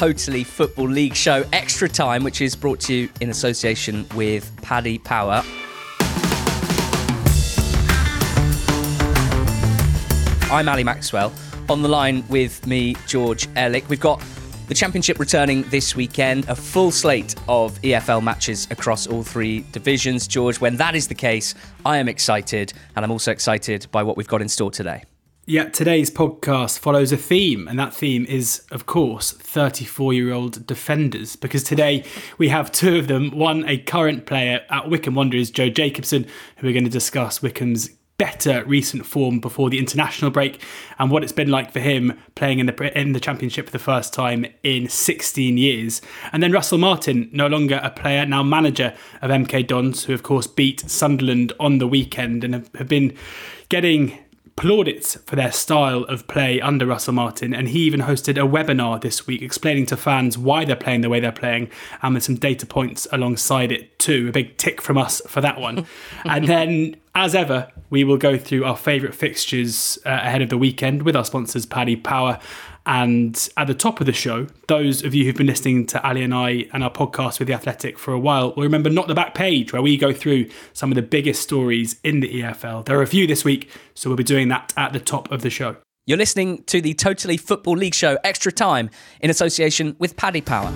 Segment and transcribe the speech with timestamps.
[0.00, 4.96] Totally Football League show Extra Time, which is brought to you in association with Paddy
[4.96, 5.42] Power.
[10.50, 11.34] I'm Ali Maxwell.
[11.68, 13.86] On the line with me, George Elek.
[13.90, 14.22] We've got
[14.68, 20.26] the Championship returning this weekend, a full slate of EFL matches across all three divisions.
[20.26, 21.54] George, when that is the case,
[21.84, 25.04] I am excited, and I'm also excited by what we've got in store today.
[25.50, 30.64] Yeah, today's podcast follows a theme, and that theme is, of course, 34 year old
[30.64, 31.34] defenders.
[31.34, 32.04] Because today
[32.38, 36.24] we have two of them one, a current player at Wycombe Wanderers, Joe Jacobson,
[36.58, 40.62] who we're going to discuss Wycombe's better recent form before the international break
[41.00, 43.78] and what it's been like for him playing in the in the championship for the
[43.78, 48.94] first time in 16 years and then Russell Martin no longer a player now manager
[49.22, 53.16] of MK Dons who of course beat Sunderland on the weekend and have, have been
[53.70, 54.18] getting
[54.60, 59.00] plaudits for their style of play under Russell Martin, and he even hosted a webinar
[59.00, 61.70] this week explaining to fans why they're playing the way they're playing,
[62.02, 64.28] and with some data points alongside it too.
[64.28, 65.86] A big tick from us for that one.
[66.26, 70.58] and then, as ever, we will go through our favourite fixtures uh, ahead of the
[70.58, 72.38] weekend with our sponsors, Paddy Power
[72.86, 76.22] and at the top of the show, those of you who've been listening to Ali
[76.22, 79.14] and I and our podcast with The Athletic for a while will remember Not the
[79.14, 82.84] Back Page, where we go through some of the biggest stories in the EFL.
[82.84, 85.42] There are a few this week, so we'll be doing that at the top of
[85.42, 85.76] the show.
[86.06, 90.72] You're listening to the Totally Football League show Extra Time in association with Paddy Power.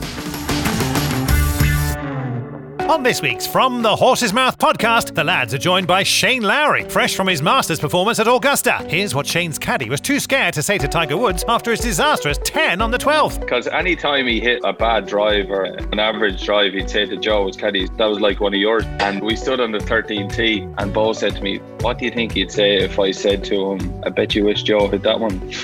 [2.88, 6.84] On this week's From the Horse's Mouth podcast, the lads are joined by Shane Lowry,
[6.84, 8.84] fresh from his Masters performance at Augusta.
[8.86, 12.38] Here's what Shane's caddy was too scared to say to Tiger Woods after his disastrous
[12.44, 13.40] 10 on the 12th.
[13.40, 17.46] Because anytime he hit a bad drive or an average drive, he'd say to Joe,
[17.46, 18.84] his caddy, that was like one of yours.
[19.00, 22.10] And we stood on the 13th tee, and Bo said to me, What do you
[22.10, 25.20] think he'd say if I said to him, I bet you wish Joe hit that
[25.20, 25.38] one?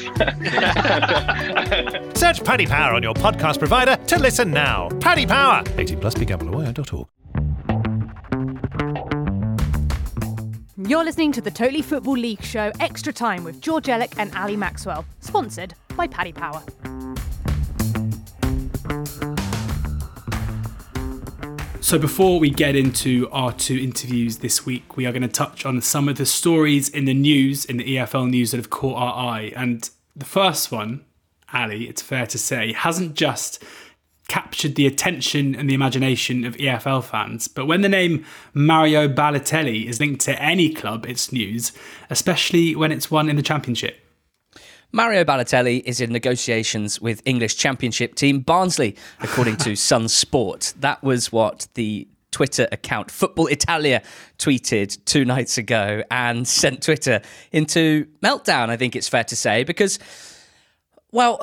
[2.14, 4.90] Search Paddy Power on your podcast provider to listen now.
[5.00, 5.64] Paddy Power.
[5.78, 7.06] 18 plus begambleaware.org.
[10.86, 14.56] You're listening to the Totally Football League show Extra Time with George Elek and Ali
[14.56, 16.62] Maxwell, sponsored by Paddy Power.
[21.90, 25.66] So, before we get into our two interviews this week, we are going to touch
[25.66, 28.94] on some of the stories in the news, in the EFL news that have caught
[28.94, 29.52] our eye.
[29.56, 31.04] And the first one,
[31.52, 33.64] Ali, it's fair to say, hasn't just
[34.28, 37.48] captured the attention and the imagination of EFL fans.
[37.48, 38.24] But when the name
[38.54, 41.72] Mario Balotelli is linked to any club, it's news,
[42.08, 43.98] especially when it's one in the Championship.
[44.92, 50.74] Mario Balotelli is in negotiations with English Championship team Barnsley, according to Sun Sport.
[50.80, 54.02] That was what the Twitter account Football Italia
[54.38, 57.20] tweeted two nights ago and sent Twitter
[57.52, 59.98] into meltdown, I think it's fair to say, because,
[61.12, 61.40] well,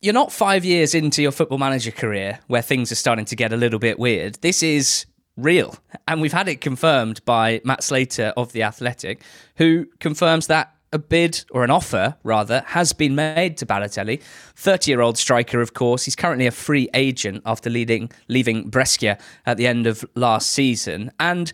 [0.00, 3.52] you're not five years into your football manager career where things are starting to get
[3.52, 4.34] a little bit weird.
[4.42, 5.76] This is real.
[6.06, 9.22] And we've had it confirmed by Matt Slater of The Athletic,
[9.56, 14.22] who confirms that a bid, or an offer rather, has been made to Balotelli.
[14.54, 16.04] 30 year old striker, of course.
[16.04, 21.10] He's currently a free agent after leading, leaving Brescia at the end of last season.
[21.18, 21.52] And,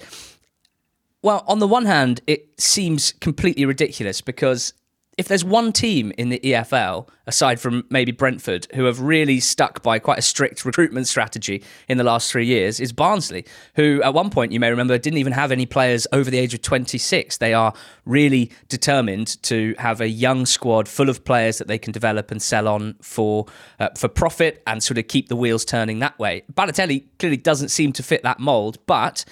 [1.23, 4.75] well, on the one hand, it seems completely ridiculous because
[5.21, 9.83] if there's one team in the EFL, aside from maybe Brentford, who have really stuck
[9.83, 13.45] by quite a strict recruitment strategy in the last three years, is Barnsley,
[13.75, 16.55] who at one point, you may remember, didn't even have any players over the age
[16.55, 17.37] of 26.
[17.37, 17.75] They are
[18.07, 22.41] really determined to have a young squad full of players that they can develop and
[22.41, 23.45] sell on for
[23.79, 26.45] uh, for profit and sort of keep the wheels turning that way.
[26.51, 29.27] Balotelli clearly doesn't seem to fit that mould, but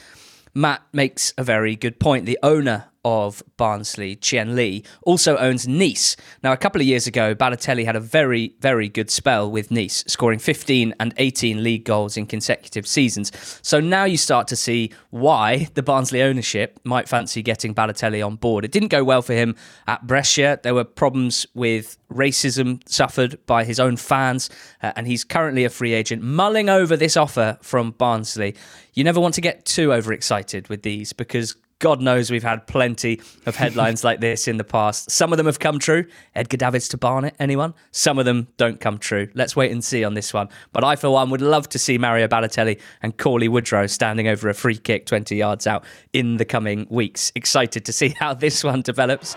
[0.53, 2.27] Matt makes a very good point.
[2.27, 6.15] The owner of Barnsley, Chien Lee, also owns Nice.
[6.43, 10.05] Now, a couple of years ago, Balotelli had a very, very good spell with Nice,
[10.07, 13.33] scoring 15 and 18 league goals in consecutive seasons.
[13.63, 18.37] So now you start to see why the Barnsley ownership might fancy getting Balotelli on
[18.37, 18.67] board.
[18.67, 19.57] It didn't go well for him
[19.87, 20.61] at Brescia.
[20.63, 24.51] There were problems with racism suffered by his own fans,
[24.83, 28.55] uh, and he's currently a free agent, mulling over this offer from Barnsley.
[28.93, 33.21] You never want to get too overexcited with these because God knows we've had plenty
[33.47, 35.13] of headlines like this in the past.
[35.13, 36.07] Some of them have come true.
[36.35, 37.73] Edgar Davids to Barnet, anyone?
[37.93, 39.29] Some of them don't come true.
[39.35, 40.49] Let's wait and see on this one.
[40.73, 44.49] But I, for one, would love to see Mario Balotelli and Cauley Woodrow standing over
[44.49, 47.31] a free kick 20 yards out in the coming weeks.
[47.37, 49.37] Excited to see how this one develops.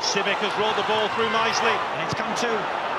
[0.00, 2.90] Simic has rolled the ball through nicely, and it's come to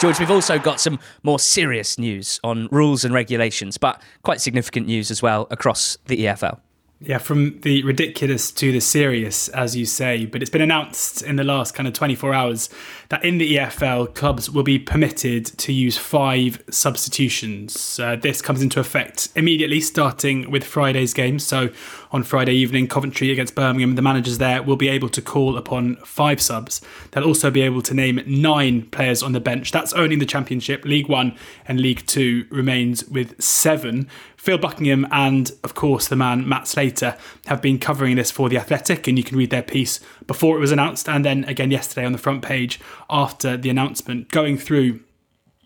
[0.00, 4.88] George, we've also got some more serious news on rules and regulations, but quite significant
[4.88, 6.58] news as well across the EFL.
[7.04, 10.24] Yeah, from the ridiculous to the serious, as you say.
[10.24, 12.70] But it's been announced in the last kind of 24 hours
[13.08, 17.98] that in the EFL, clubs will be permitted to use five substitutions.
[17.98, 21.40] Uh, this comes into effect immediately, starting with Friday's game.
[21.40, 21.70] So
[22.12, 25.96] on Friday evening, Coventry against Birmingham, the managers there will be able to call upon
[26.04, 26.80] five subs.
[27.10, 29.72] They'll also be able to name nine players on the bench.
[29.72, 30.84] That's only in the Championship.
[30.84, 34.08] League One and League Two remains with seven.
[34.42, 37.16] Phil Buckingham and, of course, the man Matt Slater
[37.46, 40.58] have been covering this for The Athletic, and you can read their piece before it
[40.58, 44.98] was announced and then again yesterday on the front page after the announcement, going through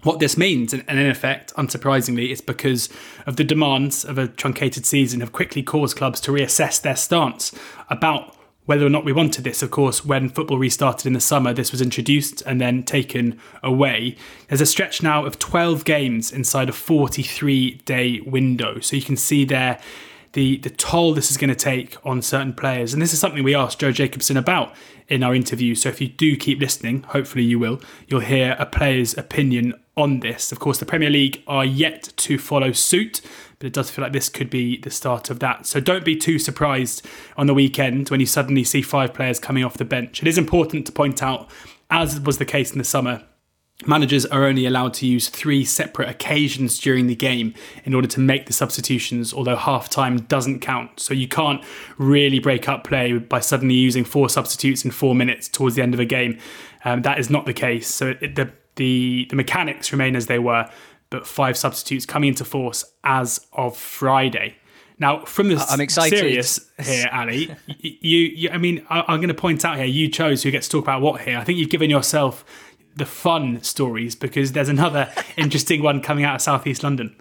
[0.02, 0.74] what this means.
[0.74, 2.90] And, in effect, unsurprisingly, it's because
[3.24, 7.58] of the demands of a truncated season have quickly caused clubs to reassess their stance
[7.88, 8.35] about
[8.66, 9.62] whether or not we wanted this.
[9.62, 14.16] Of course, when football restarted in the summer, this was introduced and then taken away.
[14.48, 18.80] There's a stretch now of 12 games inside a 43 day window.
[18.80, 19.80] So you can see there
[20.36, 22.92] the, the toll this is going to take on certain players.
[22.92, 24.74] And this is something we asked Joe Jacobson about
[25.08, 25.74] in our interview.
[25.74, 30.20] So if you do keep listening, hopefully you will, you'll hear a player's opinion on
[30.20, 30.52] this.
[30.52, 33.22] Of course, the Premier League are yet to follow suit
[33.58, 35.64] but it does feel like this could be the start of that.
[35.64, 37.06] So don't be too surprised
[37.38, 40.20] on the weekend when you suddenly see five players coming off the bench.
[40.20, 41.50] It is important to point out,
[41.88, 43.22] as was the case in the summer,
[43.84, 47.52] managers are only allowed to use three separate occasions during the game
[47.84, 51.00] in order to make the substitutions, although half time doesn't count.
[51.00, 51.62] So you can't
[51.98, 55.92] really break up play by suddenly using four substitutes in four minutes towards the end
[55.92, 56.38] of a game.
[56.84, 57.88] Um, that is not the case.
[57.88, 60.70] So it, the, the, the mechanics remain as they were
[61.10, 64.56] but five substitutes coming into force as of Friday.
[64.98, 66.18] Now, from the I'm excited.
[66.18, 70.08] serious here, Ali, you, you, I mean, I, I'm going to point out here, you
[70.08, 71.36] chose who gets to talk about what here.
[71.36, 72.44] I think you've given yourself
[72.96, 77.14] the fun stories because there's another interesting one coming out of Southeast London.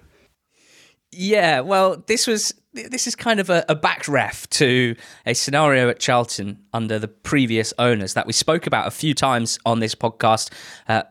[1.11, 4.95] Yeah, well, this was this is kind of a, a back ref to
[5.25, 9.57] a scenario at Charlton under the previous owners that we spoke about a few times
[9.65, 10.51] on this podcast.
[10.87, 11.03] Uh,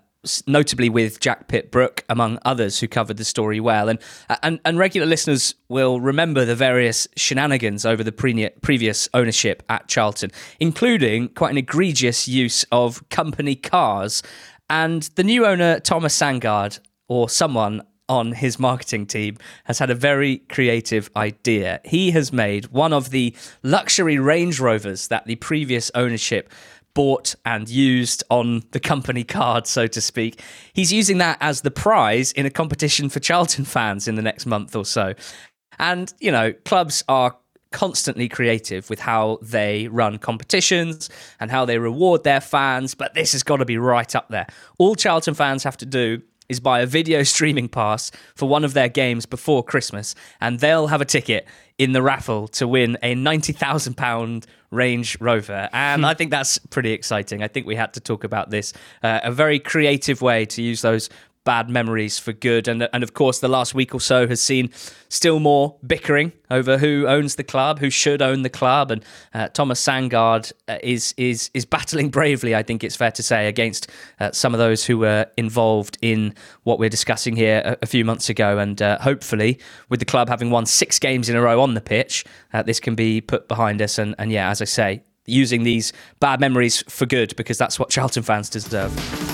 [0.46, 3.88] notably with Jack Pitt-Brooke, among others, who covered the story well.
[3.88, 3.99] And,
[4.43, 9.88] and, and regular listeners will remember the various shenanigans over the pre- previous ownership at
[9.88, 10.30] Charlton,
[10.61, 14.23] including quite an egregious use of company cars.
[14.68, 19.94] And the new owner, Thomas Sandgaard, or someone on his marketing team has had a
[19.94, 21.80] very creative idea.
[21.85, 26.50] He has made one of the luxury Range Rovers that the previous ownership
[26.94, 30.40] bought and used on the company card, so to speak.
[30.73, 34.47] He's using that as the prize in a competition for Charlton fans in the next
[34.47, 35.14] month or so.
[35.78, 37.37] And, you know, clubs are
[37.75, 43.33] constantly creative with how they run competitions and how they reward their fans, but this
[43.33, 44.47] has got to be right up there.
[44.78, 48.75] All Charlton fans have to do is buy a video streaming pass for one of
[48.75, 53.16] their games before Christmas, and they'll have a ticket in the raffle to win a
[53.16, 55.69] £90,000 Range Rover.
[55.73, 56.07] And hmm.
[56.07, 57.43] I think that's pretty exciting.
[57.43, 58.73] I think we had to talk about this.
[59.02, 61.11] Uh, a very creative way to use those
[61.45, 62.67] bad memories for good.
[62.69, 64.71] And, and of course, the last week or so has seen
[65.09, 68.91] still more bickering over who owns the club, who should own the club.
[68.91, 73.23] And uh, Thomas Sandgaard uh, is, is, is battling bravely, I think it's fair to
[73.23, 76.35] say, against uh, some of those who were involved in
[76.65, 78.59] what we're discussing here a, a few months ago.
[78.59, 81.81] And uh, hopefully, with the club having won six games in a row on the
[81.81, 83.99] pitch, uh, this can be put behind us.
[83.99, 87.91] And, and yeah, as I say, using these bad memories for good because that's what
[87.91, 89.34] Charlton fans deserve.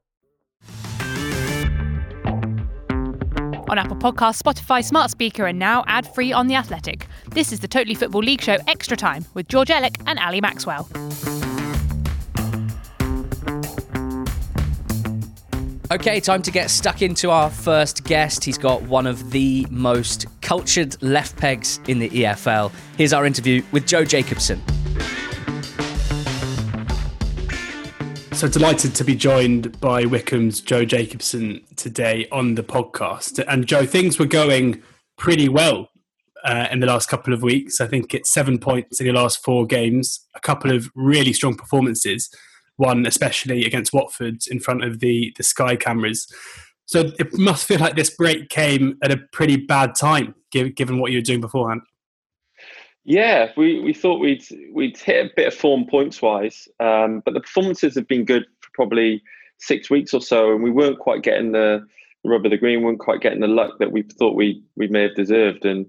[3.71, 7.07] On Apple Podcasts, Spotify, Smart Speaker, and now ad free on The Athletic.
[7.29, 10.89] This is the Totally Football League Show Extra Time with George Elek and Ali Maxwell.
[15.89, 18.43] Okay, time to get stuck into our first guest.
[18.43, 22.73] He's got one of the most cultured left pegs in the EFL.
[22.97, 24.61] Here's our interview with Joe Jacobson.
[28.41, 33.37] So delighted to be joined by Wycombe's Joe Jacobson today on the podcast.
[33.47, 34.81] And Joe, things were going
[35.15, 35.89] pretty well
[36.43, 37.79] uh, in the last couple of weeks.
[37.79, 41.53] I think it's seven points in your last four games, a couple of really strong
[41.53, 42.31] performances,
[42.77, 46.25] one especially against Watford in front of the, the Sky cameras.
[46.87, 51.11] So it must feel like this break came at a pretty bad time, given what
[51.11, 51.81] you were doing beforehand.
[53.03, 54.43] Yeah, we, we thought we'd
[54.73, 58.45] we'd hit a bit of form points wise, um, but the performances have been good
[58.59, 59.23] for probably
[59.57, 61.85] six weeks or so, and we weren't quite getting the,
[62.23, 64.87] the rub of the green, weren't quite getting the luck that we thought we we
[64.87, 65.65] may have deserved.
[65.65, 65.87] And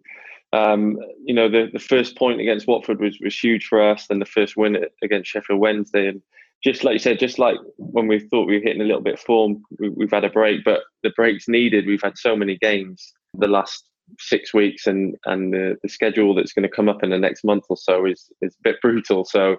[0.55, 4.19] um, you know, the, the first point against Watford was was huge for us, then
[4.19, 6.23] the first win against Sheffield Wednesday, and
[6.65, 9.15] just like you said, just like when we thought we were hitting a little bit
[9.15, 11.87] of form, we, have had a break, but the breaks needed.
[11.87, 13.85] We've had so many games the last
[14.19, 17.45] six weeks and and the, the schedule that's going to come up in the next
[17.45, 19.25] month or so is is a bit brutal.
[19.25, 19.57] So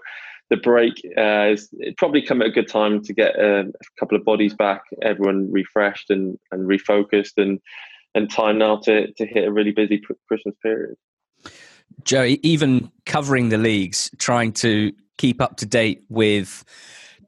[0.49, 3.99] the break uh, is it probably come at a good time to get a, a,
[3.99, 7.59] couple of bodies back everyone refreshed and and refocused and
[8.15, 10.95] and time now to to hit a really busy christmas period.
[12.03, 16.65] Joe even covering the leagues trying to keep up to date with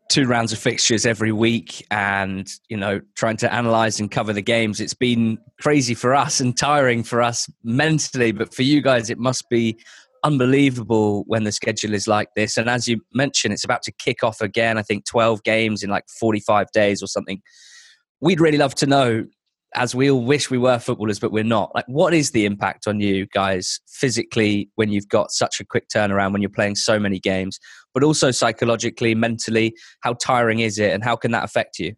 [0.09, 4.41] two rounds of fixtures every week and you know trying to analyze and cover the
[4.41, 4.79] games.
[4.79, 9.17] It's been crazy for us and tiring for us mentally but for you guys it
[9.17, 9.77] must be
[10.23, 12.57] unbelievable when the schedule is like this.
[12.57, 15.89] And as you mentioned it's about to kick off again i think 12 games in
[15.89, 17.41] like 45 days or something.
[18.21, 19.25] We'd really love to know
[19.75, 21.73] as we all wish we were footballers, but we're not.
[21.75, 25.89] Like, what is the impact on you guys physically when you've got such a quick
[25.93, 27.59] turnaround when you're playing so many games,
[27.95, 29.73] but also psychologically, mentally?
[30.01, 31.95] How tiring is it, and how can that affect you?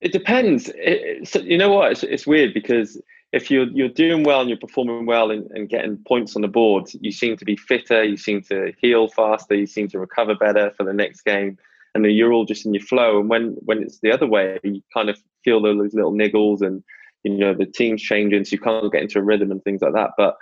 [0.00, 0.72] It depends.
[0.74, 1.92] It, so, you know what?
[1.92, 3.00] It's, it's, weird because
[3.32, 6.48] if you're you're doing well and you're performing well and, and getting points on the
[6.48, 10.34] board, you seem to be fitter, you seem to heal faster, you seem to recover
[10.34, 11.56] better for the next game
[11.94, 13.20] and then you're all just in your flow.
[13.20, 16.82] And when when it's the other way, you kind of feel those little niggles, and
[17.22, 19.94] you know the team's changing, so you can't get into a rhythm and things like
[19.94, 20.10] that.
[20.16, 20.36] But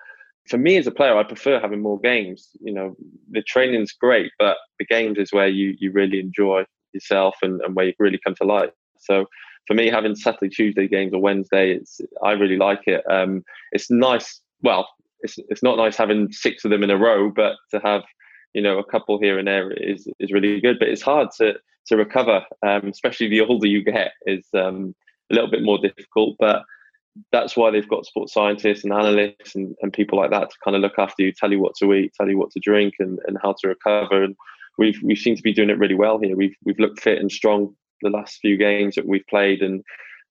[0.48, 2.50] for me as a player, I prefer having more games.
[2.60, 2.96] You know,
[3.30, 7.74] the training's great, but the games is where you you really enjoy yourself and, and
[7.74, 8.70] where you really come to life.
[8.98, 9.26] So
[9.66, 13.04] for me, having Saturday, Tuesday games or Wednesday, it's I really like it.
[13.10, 14.40] Um, it's nice.
[14.62, 14.88] Well,
[15.20, 18.02] it's it's not nice having six of them in a row, but to have
[18.54, 20.78] you know a couple here and there is is really good.
[20.78, 21.54] But it's hard to
[21.86, 24.94] to recover, um, especially the older you get, is um,
[25.30, 26.36] a little bit more difficult.
[26.38, 26.62] But
[27.32, 30.76] that's why they've got sports scientists and analysts and, and people like that to kind
[30.76, 33.18] of look after you, tell you what to eat, tell you what to drink, and,
[33.26, 34.22] and how to recover.
[34.22, 34.36] And
[34.78, 36.36] we've we seem to be doing it really well here.
[36.36, 39.82] We've we've looked fit and strong the last few games that we've played, and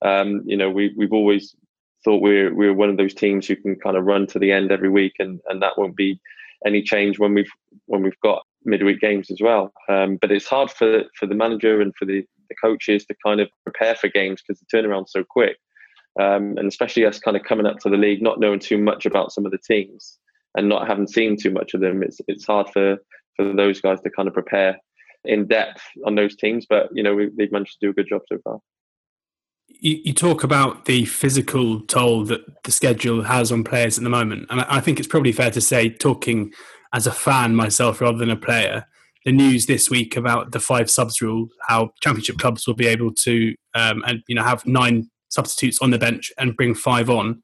[0.03, 1.55] um, you know we we've always
[2.03, 4.72] thought we're we're one of those teams who can kind of run to the end
[4.72, 6.19] every week, and and that won't be
[6.65, 7.51] any change when we've
[7.86, 9.72] when we've got midweek games as well.
[9.88, 13.39] Um, but it's hard for for the manager and for the, the coaches to kind
[13.39, 15.58] of prepare for games because the turnaround's so quick.
[16.19, 19.05] Um, and especially us kind of coming up to the league, not knowing too much
[19.05, 20.17] about some of the teams
[20.55, 22.97] and not having seen too much of them, it's it's hard for
[23.35, 24.77] for those guys to kind of prepare
[25.23, 26.65] in depth on those teams.
[26.67, 28.59] But you know, we, they've managed to do a good job so far
[29.69, 34.09] you, you, talk about the physical toll that the schedule has on players at the
[34.09, 36.51] moment, and I, I think it's probably fair to say, talking
[36.93, 38.85] as a fan myself rather than a player,
[39.25, 43.13] the news this week about the five subs rule, how championship clubs will be able
[43.13, 47.41] to um, and you know have nine substitutes on the bench and bring five on.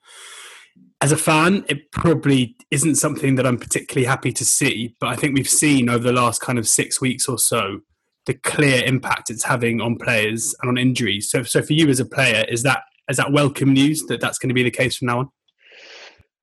[1.02, 5.16] As a fan, it probably isn't something that I'm particularly happy to see, but I
[5.16, 7.82] think we've seen over the last kind of six weeks or so
[8.26, 11.30] the clear impact it's having on players and on injuries.
[11.30, 14.40] So, so for you as a player, is that is that welcome news that that's
[14.40, 15.30] going to be the case from now on?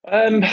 [0.09, 0.45] Um,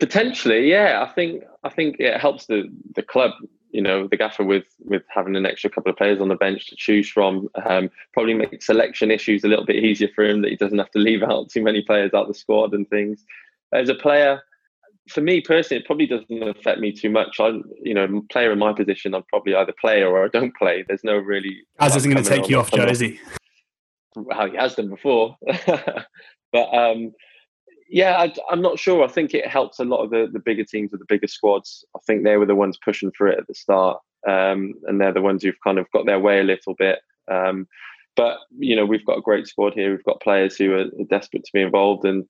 [0.00, 1.04] potentially, yeah.
[1.06, 3.32] I think I think it helps the the club
[3.72, 6.66] you know the gaffer with with having an extra couple of players on the bench
[6.68, 10.50] to choose from um, probably makes selection issues a little bit easier for him that
[10.50, 13.24] he doesn't have to leave out too many players out the squad and things.
[13.72, 14.42] As a player,
[15.08, 17.40] for me personally, it probably doesn't affect me too much.
[17.40, 17.52] I,
[17.82, 20.84] you know, player in my position, I'm probably either play or I don't play.
[20.86, 21.62] There's no really.
[21.80, 23.18] As isn't going to take you off, Joe, is he?
[24.14, 25.36] Well, he has done before,
[26.52, 27.12] but um,
[27.92, 29.04] yeah, I, am not sure.
[29.04, 31.84] I think it helps a lot of the, the bigger teams with the bigger squads.
[31.94, 35.12] I think they were the ones pushing for it at the start, um, and they're
[35.12, 37.00] the ones who've kind of got their way a little bit.
[37.30, 37.68] Um,
[38.16, 39.90] but you know, we've got a great squad here.
[39.90, 42.24] We've got players who are desperate to be involved, and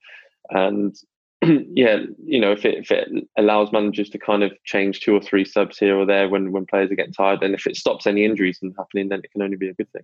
[0.51, 0.97] and
[1.43, 5.21] yeah, you know, if it, if it allows managers to kind of change two or
[5.21, 8.09] three subs here or there when when players are getting tired, and if it stops
[8.09, 10.03] any injuries from happening, then it can only be a good thing.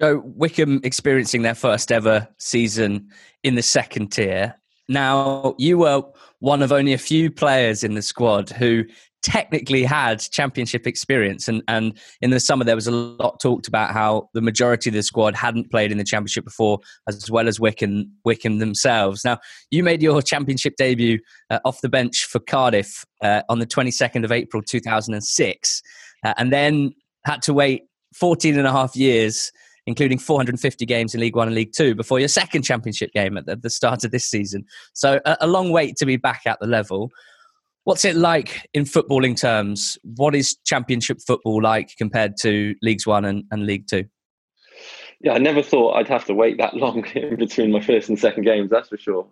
[0.00, 3.10] Joe Wycombe experiencing their first ever season
[3.44, 4.56] in the second tier.
[4.92, 6.02] Now, you were
[6.40, 8.84] one of only a few players in the squad who
[9.22, 13.92] technically had championship experience and, and in the summer there was a lot talked about
[13.92, 17.60] how the majority of the squad hadn't played in the championship before as well as
[17.60, 19.24] Wickham, Wycombe themselves.
[19.24, 19.38] Now
[19.70, 21.20] you made your championship debut
[21.50, 25.82] uh, off the bench for Cardiff uh, on the 22nd of April 2006
[26.24, 26.92] uh, and then
[27.24, 27.84] had to wait
[28.16, 29.52] 14 and a half years
[29.86, 33.46] including 450 games in League One and League Two before your second championship game at
[33.46, 34.64] the, the start of this season.
[34.92, 37.10] So a, a long wait to be back at the level.
[37.84, 39.98] What's it like in footballing terms?
[40.04, 44.04] What is championship football like compared to Leagues One and, and League Two?
[45.20, 48.18] Yeah, I never thought I'd have to wait that long in between my first and
[48.18, 49.26] second games, that's for sure.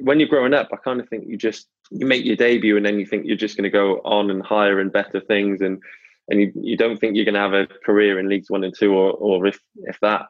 [0.00, 2.84] When you're growing up, I kind of think you just you make your debut and
[2.84, 5.80] then you think you're just going to go on and higher and better things and
[6.28, 8.74] and you, you don't think you're going to have a career in leagues one and
[8.76, 10.26] two, or or if if that.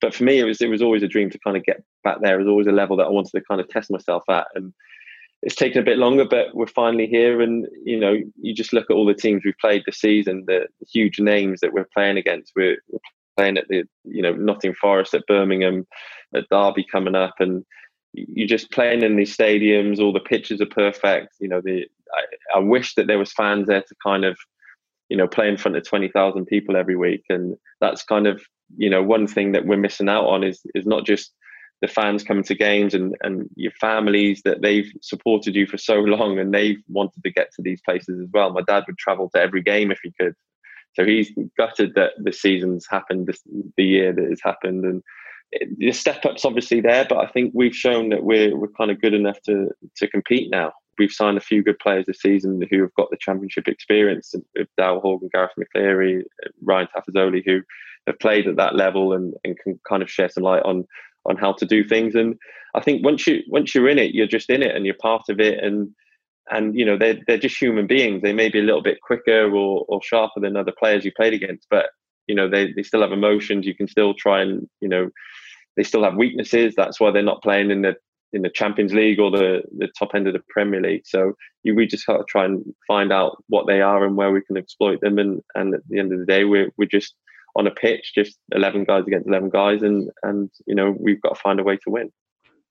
[0.00, 2.18] But for me, it was it was always a dream to kind of get back
[2.20, 2.34] there.
[2.34, 4.72] It was always a level that I wanted to kind of test myself at, and
[5.42, 7.40] it's taken a bit longer, but we're finally here.
[7.40, 10.66] And you know, you just look at all the teams we've played this season, the,
[10.80, 12.52] the huge names that we're playing against.
[12.54, 13.00] We're, we're
[13.36, 15.86] playing at the you know Nottingham Forest, at Birmingham,
[16.34, 17.64] at Derby coming up, and
[18.12, 19.98] you're just playing in these stadiums.
[19.98, 21.34] All the pitches are perfect.
[21.40, 24.36] You know, the I, I wish that there was fans there to kind of
[25.12, 27.24] you know play in front of 20,000 people every week.
[27.28, 28.42] And that's kind of
[28.78, 31.34] you know one thing that we're missing out on is is not just
[31.82, 35.96] the fans coming to games and and your families that they've supported you for so
[35.96, 38.54] long and they've wanted to get to these places as well.
[38.54, 40.34] My dad would travel to every game if he could.
[40.94, 43.42] So he's gutted that the season's happened this,
[43.76, 44.84] the year that has happened.
[44.86, 45.02] And
[45.76, 48.98] the step up's obviously there but i think we've shown that we're we're kind of
[49.02, 52.82] good enough to to compete now we've signed a few good players this season who
[52.82, 54.34] have got the championship experience
[54.78, 56.22] Daryl Horgan, Gareth McCleary,
[56.62, 57.60] Ryan Tafazolli, who
[58.06, 60.84] have played at that level and, and can kind of share some light on
[61.24, 62.14] on how to do things.
[62.14, 62.36] And
[62.74, 65.28] I think once you once you're in it, you're just in it and you're part
[65.28, 65.62] of it.
[65.62, 65.90] And
[66.50, 68.22] and you know they're they're just human beings.
[68.22, 71.34] They may be a little bit quicker or or sharper than other players you played
[71.34, 71.86] against, but
[72.26, 73.66] you know they they still have emotions.
[73.66, 75.10] You can still try and you know
[75.76, 76.74] they still have weaknesses.
[76.76, 77.94] That's why they're not playing in the
[78.32, 81.06] in the Champions League or the the top end of the Premier League.
[81.06, 84.32] So you, we just got to try and find out what they are and where
[84.32, 85.18] we can exploit them.
[85.18, 87.14] And and at the end of the day, we're we're just
[87.56, 91.34] on a pitch, just eleven guys against eleven guys, and and you know we've got
[91.34, 92.10] to find a way to win.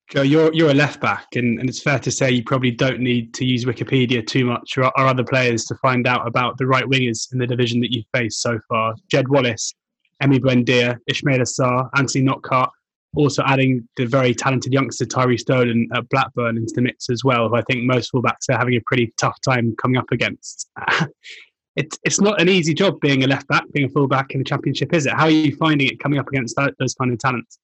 [0.09, 2.99] Joe, you're you're a left back, and, and it's fair to say you probably don't
[2.99, 6.67] need to use Wikipedia too much or, or other players to find out about the
[6.67, 8.93] right wingers in the division that you've faced so far.
[9.09, 9.73] Jed Wallace,
[10.21, 12.69] Emi Buendia, Ismaila Sarr, Anthony Knockaert
[13.15, 17.49] also adding the very talented youngster Tyrhys Dolan at Blackburn into the mix as well,
[17.49, 20.69] who I think most fullbacks are having a pretty tough time coming up against.
[21.75, 24.45] it's it's not an easy job being a left back, being a fullback in the
[24.45, 25.13] championship, is it?
[25.13, 27.59] How are you finding it coming up against that, those kind of talents?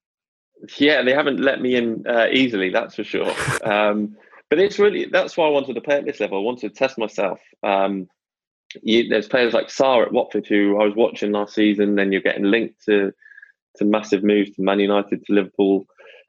[0.78, 3.34] Yeah, they haven't let me in uh, easily, that's for sure.
[3.64, 4.16] Um,
[4.50, 6.38] but it's really that's why I wanted to play at this level.
[6.38, 7.42] I wanted to test myself.
[7.64, 8.08] Um,
[8.82, 11.96] you, there's players like Sarr at Watford who I was watching last season.
[11.96, 13.14] Then you're getting linked to
[13.78, 15.86] to massive moves to Man United to Liverpool,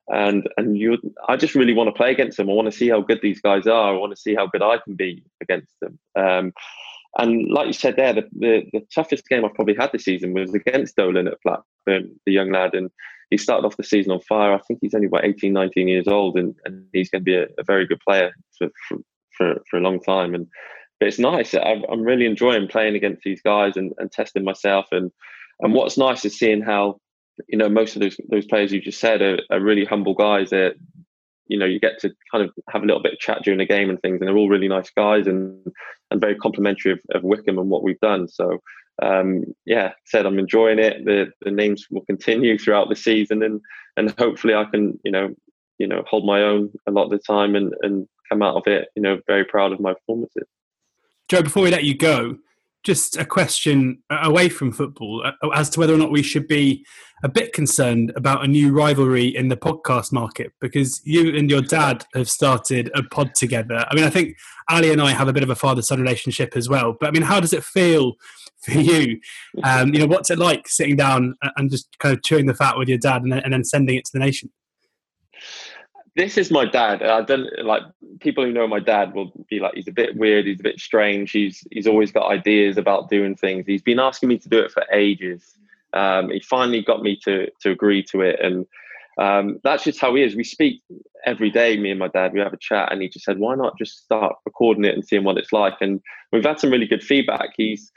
[0.08, 2.48] and and you, I just really want to play against them.
[2.48, 3.94] I want to see how good these guys are.
[3.94, 5.98] I want to see how good I can be against them.
[6.18, 6.52] Um,
[7.16, 10.34] and like you said there, the, the, the, toughest game I've probably had this season
[10.34, 12.74] was against Dolan at Blackburn, the young lad.
[12.74, 12.90] And
[13.30, 14.52] he started off the season on fire.
[14.52, 17.36] I think he's only about 18, 19 years old, and, and he's going to be
[17.36, 18.68] a, a very good player for,
[19.36, 20.34] for, for, a long time.
[20.34, 20.46] And
[21.00, 21.54] But it's nice.
[21.54, 24.86] i am really enjoying playing against these guys and, and testing myself.
[24.92, 25.10] And,
[25.60, 27.00] and what's nice is seeing how
[27.48, 30.50] you know, most of those those players you just said are, are really humble guys.
[30.50, 30.74] That
[31.46, 33.66] you know, you get to kind of have a little bit of chat during the
[33.66, 35.66] game and things, and they're all really nice guys and
[36.10, 38.28] and very complimentary of, of Wycombe and what we've done.
[38.28, 38.60] So
[39.02, 41.04] um, yeah, said I'm enjoying it.
[41.04, 43.60] The the names will continue throughout the season, and
[43.96, 45.34] and hopefully I can you know
[45.78, 48.66] you know hold my own a lot of the time and and come out of
[48.66, 50.46] it you know very proud of my performances.
[51.28, 52.38] Joe, before we let you go,
[52.88, 56.86] just a question away from football uh, as to whether or not we should be
[57.22, 61.60] a bit concerned about a new rivalry in the podcast market because you and your
[61.60, 63.84] dad have started a pod together.
[63.90, 64.38] I mean, I think
[64.70, 66.96] Ali and I have a bit of a father son relationship as well.
[66.98, 68.14] But I mean, how does it feel
[68.62, 69.20] for you?
[69.64, 72.78] Um, you know, what's it like sitting down and just kind of chewing the fat
[72.78, 74.50] with your dad and then, and then sending it to the nation?
[76.18, 77.00] This is my dad.
[77.00, 77.82] I don't like
[78.18, 80.80] people who know my dad will be like he's a bit weird, he's a bit
[80.80, 81.30] strange.
[81.30, 83.66] He's he's always got ideas about doing things.
[83.66, 85.56] He's been asking me to do it for ages.
[85.92, 88.66] Um, he finally got me to to agree to it, and
[89.18, 90.34] um, that's just how he is.
[90.34, 90.82] We speak
[91.24, 92.32] every day, me and my dad.
[92.32, 95.06] We have a chat, and he just said, "Why not just start recording it and
[95.06, 96.00] seeing what it's like?" And
[96.32, 97.50] we've had some really good feedback.
[97.56, 97.92] He's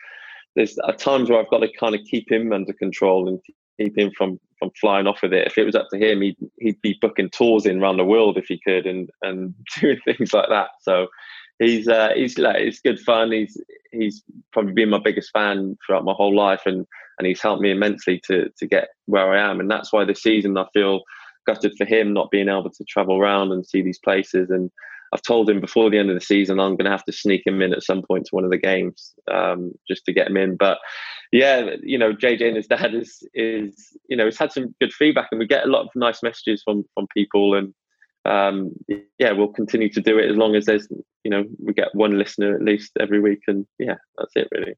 [0.55, 3.39] there's times where I've got to kind of keep him under control and
[3.83, 5.47] keep him from from flying off with it.
[5.47, 8.37] If it was up to him, he'd he'd be booking tours in around the world
[8.37, 10.69] if he could and and doing things like that.
[10.81, 11.07] So
[11.59, 13.31] he's uh, he's like it's good fun.
[13.31, 13.59] He's
[13.91, 16.85] he's probably been my biggest fan throughout my whole life, and
[17.17, 19.59] and he's helped me immensely to to get where I am.
[19.59, 21.01] And that's why this season I feel
[21.47, 24.69] gutted for him not being able to travel around and see these places and
[25.13, 27.45] I've told him before the end of the season I'm going to have to sneak
[27.45, 30.37] him in at some point to one of the games um, just to get him
[30.37, 30.55] in.
[30.55, 30.77] But
[31.31, 34.93] yeah, you know, JJ and his dad is is you know, he's had some good
[34.93, 37.73] feedback, and we get a lot of nice messages from from people, and
[38.25, 38.71] um,
[39.17, 40.87] yeah, we'll continue to do it as long as there's
[41.23, 44.75] you know we get one listener at least every week, and yeah, that's it really.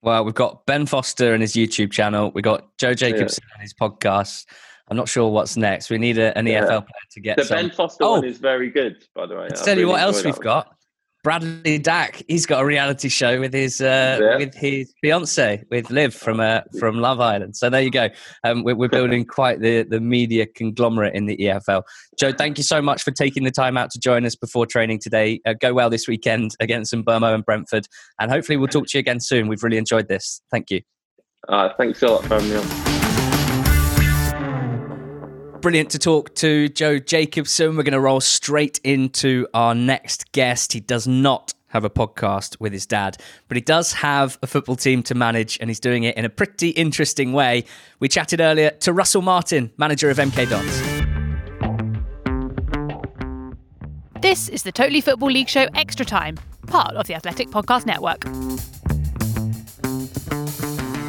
[0.00, 2.32] Well, we've got Ben Foster and his YouTube channel.
[2.34, 3.54] We got Joe Jacobson yeah.
[3.54, 4.46] and his podcast.
[4.88, 5.90] I'm not sure what's next.
[5.90, 6.62] We need a, an yeah.
[6.62, 7.56] EFL player to get the some.
[7.56, 9.42] Ben Foster oh, one is very good, by the way.
[9.42, 10.74] Let's tell really you what else we've got.
[11.22, 14.36] Bradley Dack, he's got a reality show with his uh, yeah.
[14.38, 17.56] with his fiance, with Liv from uh, from Love Island.
[17.56, 18.08] So there you go.
[18.42, 21.84] Um, we're, we're, building quite the the media conglomerate in the EFL.
[22.18, 24.98] Joe, thank you so much for taking the time out to join us before training
[24.98, 25.40] today.
[25.46, 27.86] Uh, go well this weekend against St Burmo and Brentford,
[28.18, 29.46] and hopefully we'll talk to you again soon.
[29.46, 30.42] We've really enjoyed this.
[30.50, 30.80] Thank you.
[31.48, 32.91] Uh, thanks a lot for having me on
[35.62, 37.76] brilliant to talk to Joe Jacobson.
[37.76, 40.72] We're going to roll straight into our next guest.
[40.72, 44.74] He does not have a podcast with his dad, but he does have a football
[44.74, 47.64] team to manage, and he's doing it in a pretty interesting way.
[48.00, 50.82] We chatted earlier to Russell Martin, manager of MK Dons.
[54.20, 58.24] This is the Totally Football League Show Extra Time, part of the Athletic Podcast Network.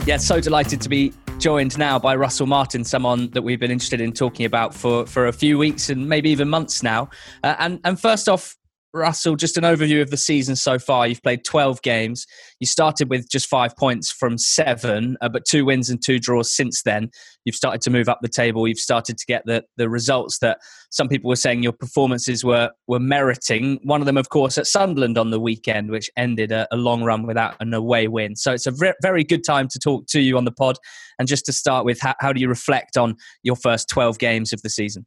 [0.05, 4.01] Yeah, so delighted to be joined now by Russell Martin, someone that we've been interested
[4.01, 7.09] in talking about for, for a few weeks and maybe even months now.
[7.43, 8.55] Uh, and, and first off,
[8.93, 11.07] Russell, just an overview of the season so far.
[11.07, 12.27] You've played 12 games.
[12.59, 16.55] You started with just five points from seven, uh, but two wins and two draws
[16.55, 17.09] since then.
[17.43, 18.67] You've started to move up the table.
[18.67, 20.59] You've started to get the, the results that
[20.91, 23.79] some people were saying your performances were, were meriting.
[23.83, 27.03] One of them, of course, at Sunderland on the weekend, which ended a, a long
[27.03, 28.35] run without an away win.
[28.35, 30.77] So it's a very good time to talk to you on the pod.
[31.17, 34.53] And just to start with, how, how do you reflect on your first 12 games
[34.53, 35.05] of the season?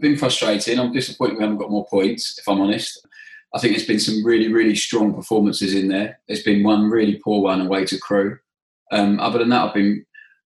[0.00, 0.78] Been frustrating.
[0.78, 3.06] I'm disappointed we haven't got more points, if I'm honest.
[3.54, 6.18] I think there's been some really, really strong performances in there.
[6.26, 8.38] There's been one really poor one away to Crewe.
[8.90, 10.04] Um, other than that, I've been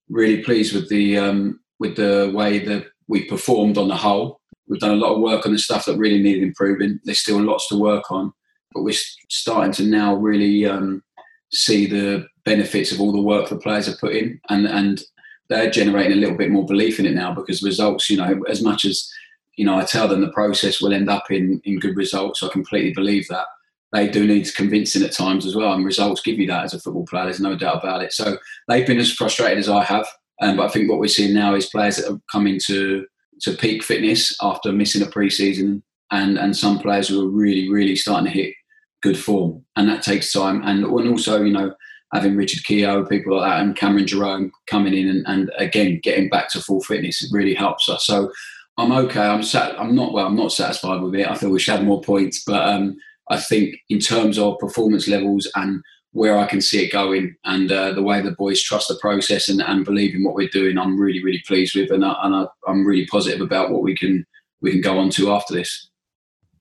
[0.08, 4.40] really pleased with the um, with the way that we performed on the whole.
[4.68, 6.98] We've done a lot of work on the stuff that really needed improving.
[7.04, 8.32] There's still lots to work on,
[8.72, 8.96] but we're
[9.28, 11.04] starting to now really um,
[11.52, 15.02] see the benefits of all the work the players have put in, and and
[15.48, 18.64] they're generating a little bit more belief in it now because results, you know, as
[18.64, 19.08] much as
[19.56, 22.42] you know, I tell them the process will end up in, in good results.
[22.42, 23.46] I completely believe that.
[23.92, 26.80] They do need convincing at times as well, and results give you that as a
[26.80, 27.24] football player.
[27.24, 28.12] There's no doubt about it.
[28.12, 28.36] So
[28.68, 30.06] they've been as frustrated as I have,
[30.42, 33.06] um, but I think what we're seeing now is players that have come into
[33.42, 37.96] to peak fitness after missing a pre-season, and and some players who are really really
[37.96, 38.54] starting to hit
[39.02, 40.62] good form, and that takes time.
[40.64, 41.72] And and also you know
[42.12, 46.28] having Richard Keogh, people like that, and Cameron Jerome coming in and, and again getting
[46.28, 48.04] back to full fitness, it really helps us.
[48.04, 48.32] So
[48.78, 49.22] I'm okay.
[49.22, 49.78] I'm sat.
[49.80, 50.26] I'm not well.
[50.26, 51.28] I'm not satisfied with it.
[51.28, 52.96] I feel we should have more points, but um,
[53.30, 57.70] I think in terms of performance levels and where I can see it going, and
[57.70, 60.78] uh, the way the boys trust the process and, and believe in what we're doing,
[60.78, 63.96] I'm really really pleased with, and, I, and I, I'm really positive about what we
[63.96, 64.26] can
[64.60, 65.88] we can go on to after this.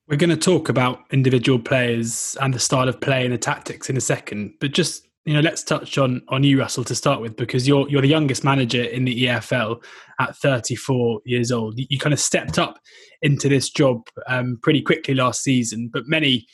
[0.08, 3.90] We're going to talk about individual players and the style of play and the tactics
[3.90, 7.20] in a second, but just you know, let's touch on on you, Russell, to start
[7.20, 9.82] with, because you're you're the youngest manager in the EFL
[10.20, 11.74] at 34 years old.
[11.76, 12.78] You kind of stepped up
[13.22, 16.46] into this job um, pretty quickly last season, but many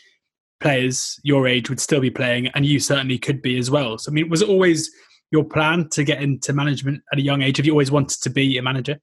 [0.58, 3.98] players your age would still be playing, and you certainly could be as well.
[3.98, 4.90] So, I mean, was it always
[5.30, 7.58] your plan to get into management at a young age?
[7.58, 8.98] Have you always wanted to be a manager?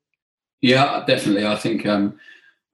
[0.61, 1.45] Yeah, definitely.
[1.45, 2.17] I think um,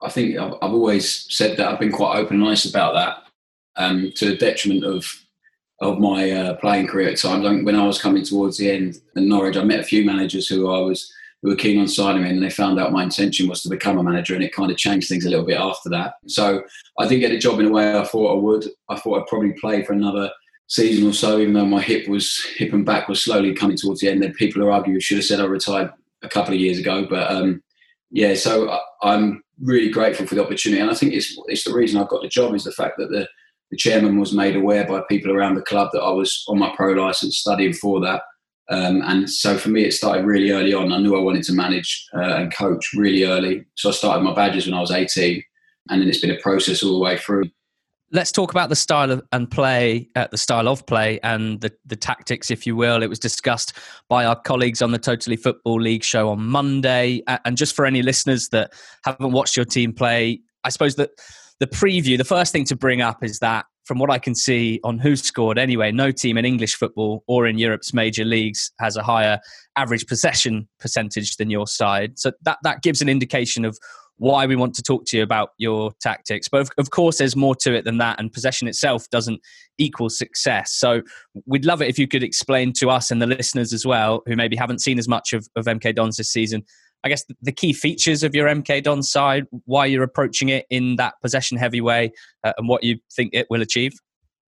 [0.02, 1.68] I think I've, I've, always said that.
[1.68, 3.18] I've been quite open and honest about that,
[3.76, 5.25] um, to the detriment of
[5.82, 7.44] of my uh, playing career at times.
[7.44, 10.72] When I was coming towards the end in Norwich, I met a few managers who
[10.72, 11.12] I was
[11.42, 13.98] who were keen on signing me, and they found out my intention was to become
[13.98, 16.16] a manager, and it kind of changed things a little bit after that.
[16.28, 16.64] So
[16.98, 18.66] I didn't get a job in a way I thought I would.
[18.90, 20.32] I thought I'd probably play for another
[20.68, 24.00] season or so, even though my hip was hip and back was slowly coming towards
[24.00, 24.24] the end.
[24.24, 25.92] Then people are arguing should have said I retired
[26.24, 27.62] a couple of years ago, but um,
[28.10, 28.34] yeah.
[28.34, 32.10] So I'm really grateful for the opportunity, and I think it's it's the reason I've
[32.10, 33.28] got the job is the fact that the
[33.76, 36.74] the chairman was made aware by people around the club that I was on my
[36.76, 38.22] pro license studying for that.
[38.70, 40.94] Um, and so for me, it started really early on.
[40.94, 43.66] I knew I wanted to manage uh, and coach really early.
[43.76, 45.44] So I started my badges when I was 18,
[45.90, 47.50] and then it's been a process all the way through.
[48.12, 51.72] Let's talk about the style of, and play, uh, the style of play, and the,
[51.86, 53.04] the tactics, if you will.
[53.04, 53.74] It was discussed
[54.08, 57.22] by our colleagues on the Totally Football League show on Monday.
[57.44, 58.72] And just for any listeners that
[59.04, 61.10] haven't watched your team play, I suppose that
[61.60, 64.80] the preview, the first thing to bring up is that from what I can see
[64.84, 69.04] on WhoScored anyway, no team in English football or in Europe's major leagues has a
[69.04, 69.40] higher
[69.78, 72.18] average possession percentage than your side.
[72.18, 73.78] So that, that gives an indication of
[74.18, 76.48] why we want to talk to you about your tactics.
[76.48, 79.42] But of, of, course, there's more to it than that, and possession itself doesn't
[79.78, 80.74] equal success.
[80.74, 81.02] So
[81.46, 84.36] we'd love it if you could explain to us and the listeners as well, who
[84.36, 86.64] maybe haven't seen as much of, of MK Dons this season,
[87.06, 90.96] I guess the key features of your MK Don side, why you're approaching it in
[90.96, 92.12] that possession heavy way,
[92.44, 93.94] uh, and what you think it will achieve?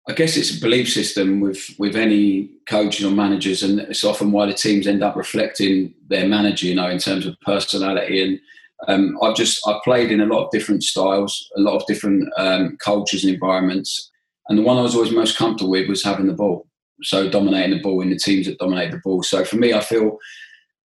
[0.08, 4.30] I guess it's a belief system with with any coaches or managers, and it's often
[4.30, 8.22] why the teams end up reflecting their manager, you know, in terms of personality.
[8.22, 8.40] And
[8.86, 12.28] um, I've just I've played in a lot of different styles, a lot of different
[12.36, 14.12] um, cultures and environments,
[14.48, 16.68] and the one I was always most comfortable with was having the ball,
[17.02, 19.24] so dominating the ball in the teams that dominate the ball.
[19.24, 20.18] So for me, I feel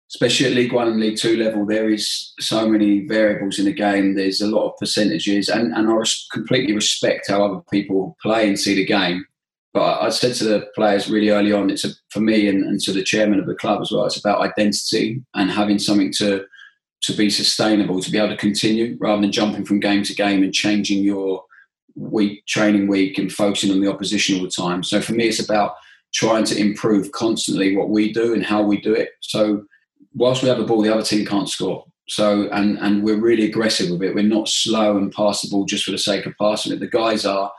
[0.10, 3.74] especially at League One and League Two level, there is so many variables in the
[3.74, 4.16] game.
[4.16, 8.60] There's a lot of percentages, and, and I completely respect how other people play and
[8.60, 9.26] see the game.
[9.74, 12.80] But I said to the players really early on, it's a, for me and, and
[12.82, 14.06] to the chairman of the club as well.
[14.06, 16.46] It's about identity and having something to
[17.02, 20.42] to be sustainable, to be able to continue, rather than jumping from game to game
[20.44, 21.44] and changing your
[21.96, 24.82] week training week and focusing on the opposition all the time.
[24.84, 25.76] So for me, it's about
[26.14, 29.10] trying to improve constantly what we do and how we do it.
[29.20, 29.66] So
[30.16, 31.86] whilst we have the ball, the other team can't score.
[32.08, 34.16] So and and we're really aggressive with it.
[34.16, 36.80] We're not slow and pass the ball just for the sake of passing it.
[36.80, 37.52] The guys are.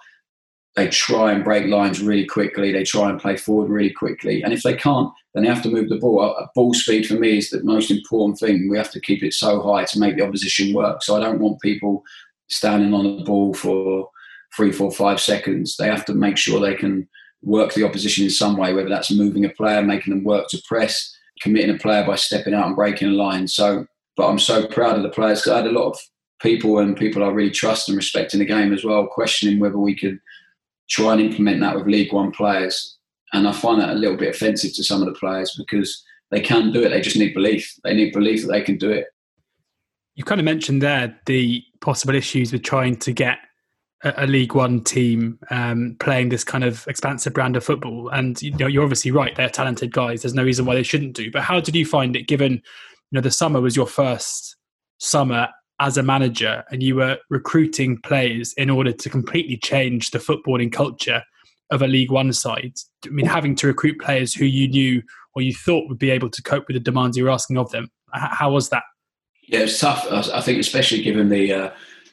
[0.77, 2.71] They try and break lines really quickly.
[2.71, 4.43] They try and play forward really quickly.
[4.43, 6.23] And if they can't, then they have to move the ball.
[6.23, 8.69] A Ball speed for me is the most important thing.
[8.69, 11.03] We have to keep it so high to make the opposition work.
[11.03, 12.03] So I don't want people
[12.49, 14.11] standing on the ball for
[14.55, 15.77] three, four, five seconds.
[15.79, 17.09] They have to make sure they can
[17.41, 20.63] work the opposition in some way, whether that's moving a player, making them work to
[20.69, 23.49] press, committing a player by stepping out and breaking a line.
[23.49, 25.99] So, but I'm so proud of the players because I had a lot of
[26.41, 29.79] people and people I really trust and respect in the game as well, questioning whether
[29.79, 30.19] we could
[30.89, 32.99] try and implement that with League One players.
[33.33, 36.41] And I find that a little bit offensive to some of the players because they
[36.41, 36.91] can do it.
[36.91, 37.73] They just need belief.
[37.85, 39.07] They need belief that they can do it.
[40.15, 43.39] You kind of mentioned there the possible issues with trying to get
[44.03, 48.09] a, League One team um, playing this kind of expansive brand of football.
[48.11, 50.23] And you know, you're obviously right; they're talented guys.
[50.23, 51.31] There's no reason why they shouldn't do.
[51.31, 52.29] But how did you find it?
[52.29, 52.61] Given you
[53.13, 54.57] know the summer was your first
[54.99, 55.49] summer
[55.81, 60.73] as a manager, and you were recruiting players in order to completely change the footballing
[60.73, 61.23] culture
[61.71, 62.75] of a League One side.
[63.05, 65.03] I mean, having to recruit players who you knew
[65.35, 67.71] or you thought would be able to cope with the demands you were asking of
[67.71, 67.91] them.
[68.13, 68.85] How was that?
[69.43, 70.07] Yeah, it's tough.
[70.11, 71.71] I think, especially given the uh,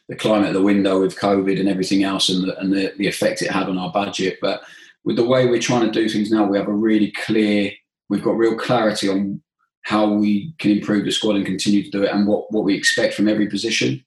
[0.10, 3.08] the climate of the window with COVID and everything else and, the, and the, the
[3.08, 4.38] effect it had on our budget.
[4.42, 4.62] But
[5.04, 7.72] with the way we're trying to do things now, we have a really clear,
[8.10, 9.42] we've got real clarity on
[9.84, 12.76] how we can improve the squad and continue to do it and what, what we
[12.76, 14.04] expect from every position.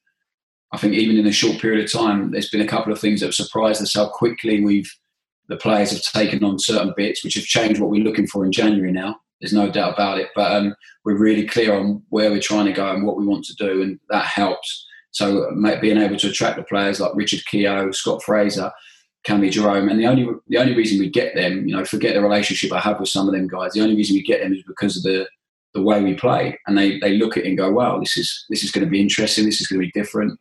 [0.72, 3.20] I think even in a short period of time, there's been a couple of things
[3.20, 4.90] that have surprised us how quickly we've
[5.48, 8.52] the players have taken on certain bits, which have changed what we're looking for in
[8.52, 9.16] January now.
[9.40, 10.30] There's no doubt about it.
[10.34, 13.44] But um, we're really clear on where we're trying to go and what we want
[13.44, 14.85] to do, and that helps.
[15.16, 15.50] So
[15.80, 18.70] being able to attract the players like Richard Keogh, Scott Fraser,
[19.26, 22.20] Cammy Jerome, and the only the only reason we get them, you know, forget the
[22.20, 23.72] relationship I have with some of them guys.
[23.72, 25.26] The only reason we get them is because of the
[25.72, 28.44] the way we play, and they they look at it and go, "Wow, this is
[28.50, 29.46] this is going to be interesting.
[29.46, 30.38] This is going to be different."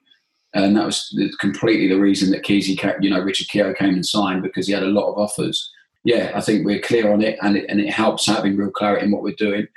[0.53, 4.43] And that was completely the reason that Keezy, you know, Richard Keogh came and signed
[4.43, 5.71] because he had a lot of offers.
[6.03, 9.05] Yeah, I think we're clear on it, and it, and it helps having real clarity
[9.05, 9.67] in what we're doing.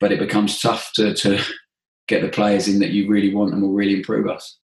[0.00, 1.38] But it becomes tough to to
[2.08, 4.58] get the players in that you really want and will really improve us.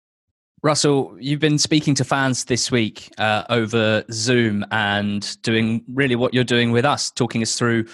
[0.62, 6.32] Russell, you've been speaking to fans this week uh, over Zoom and doing really what
[6.32, 7.84] you're doing with us, talking us through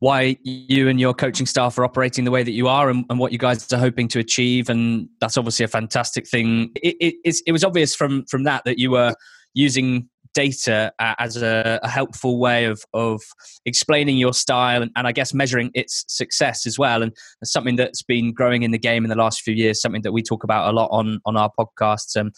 [0.00, 3.18] why you and your coaching staff are operating the way that you are and, and
[3.18, 4.68] what you guys are hoping to achieve.
[4.68, 6.70] And that's obviously a fantastic thing.
[6.76, 9.14] It, it, it was obvious from, from that that you were
[9.54, 13.22] using data uh, as a, a, helpful way of of
[13.64, 17.02] explaining your style and, and, I guess measuring its success as well.
[17.02, 17.10] And
[17.42, 20.22] something that's been growing in the game in the last few years, something that we
[20.22, 22.14] talk about a lot on on our podcasts.
[22.20, 22.32] Um,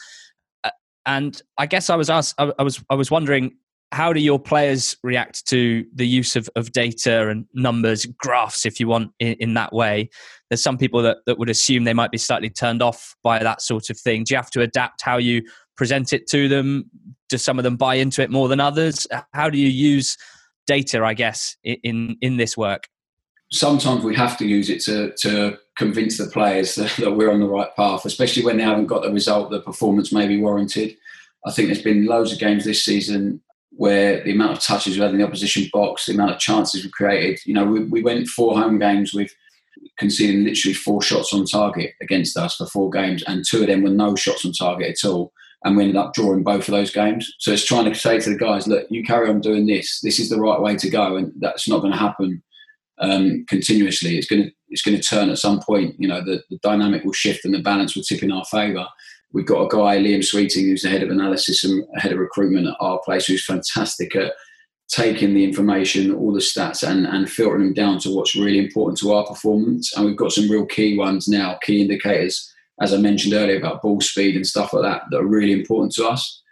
[0.62, 0.70] uh,
[1.06, 3.56] and I guess I was asked, I, I was I was wondering
[3.90, 8.78] how do your players react to the use of, of data and numbers, graphs, if
[8.78, 10.10] you want, in, in, that way?
[10.50, 13.62] There's some people that, that would assume they might be slightly turned off by that
[13.62, 14.24] sort of thing.
[14.24, 15.42] Do you have to adapt how you
[15.74, 16.90] present it to them?
[17.28, 19.06] Do some of them buy into it more than others?
[19.32, 20.16] How do you use
[20.66, 22.88] data, I guess, in, in this work?
[23.50, 27.40] Sometimes we have to use it to, to convince the players that, that we're on
[27.40, 30.96] the right path, especially when they haven't got the result the performance may be warranted.
[31.46, 35.02] I think there's been loads of games this season where the amount of touches we
[35.02, 37.38] had in the opposition box, the amount of chances we created.
[37.46, 39.32] You know, we, we went four home games with
[39.98, 43.82] conceding literally four shots on target against us for four games, and two of them
[43.82, 45.32] were no shots on target at all.
[45.64, 47.32] And we ended up drawing both of those games.
[47.38, 50.00] So it's trying to say to the guys, look, you carry on doing this.
[50.00, 52.42] This is the right way to go, and that's not going to happen
[53.00, 54.16] um, continuously.
[54.16, 55.94] It's going to it's going to turn at some point.
[55.98, 58.86] You know, the, the dynamic will shift and the balance will tip in our favour.
[59.32, 62.66] We've got a guy, Liam Sweeting, who's the head of analysis and head of recruitment
[62.66, 64.32] at our place, who's fantastic at
[64.88, 68.98] taking the information, all the stats, and, and filtering them down to what's really important
[68.98, 69.94] to our performance.
[69.94, 73.82] And we've got some real key ones now, key indicators, as I mentioned earlier, about
[73.82, 76.42] ball speed and stuff like that, that are really important to us,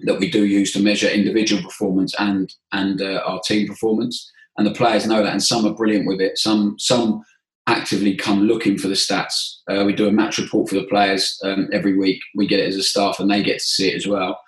[0.00, 4.30] that we do use to measure individual performance and and uh, our team performance.
[4.58, 6.38] And the players know that, and some are brilliant with it.
[6.38, 7.22] Some some
[7.66, 9.58] actively come looking for the stats.
[9.70, 12.20] Uh, we do a match report for the players um, every week.
[12.34, 14.38] We get it as a staff, and they get to see it as well.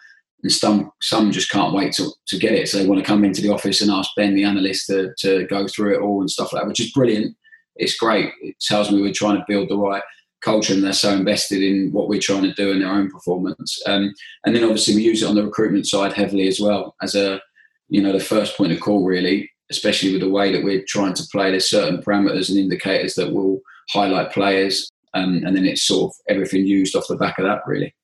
[0.43, 3.25] And some some just can't wait to, to get it, so they want to come
[3.25, 6.31] into the office and ask Ben, the analyst, to, to go through it all and
[6.31, 7.37] stuff like that, which is brilliant.
[7.77, 8.33] It's great.
[8.43, 10.03] It tells me we're trying to build the right
[10.43, 13.81] culture, and they're so invested in what we're trying to do in their own performance.
[13.87, 14.13] Um,
[14.45, 17.41] and then obviously we use it on the recruitment side heavily as well as a
[17.89, 21.15] you know the first point of call really especially with the way that we're trying
[21.15, 21.51] to play.
[21.51, 26.15] There's certain parameters and indicators that will highlight players, um, and then it's sort of
[26.29, 27.95] everything used off the back of that, really.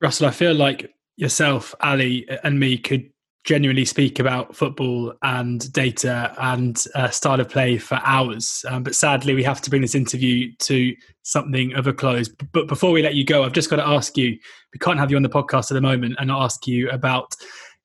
[0.00, 3.08] Russell, I feel like yourself, Ali, and me could
[3.46, 8.64] genuinely speak about football and data and uh, style of play for hours.
[8.68, 12.28] Um, but sadly, we have to bring this interview to something of a close.
[12.28, 14.36] But before we let you go, I've just got to ask you
[14.74, 17.34] we can't have you on the podcast at the moment and ask you about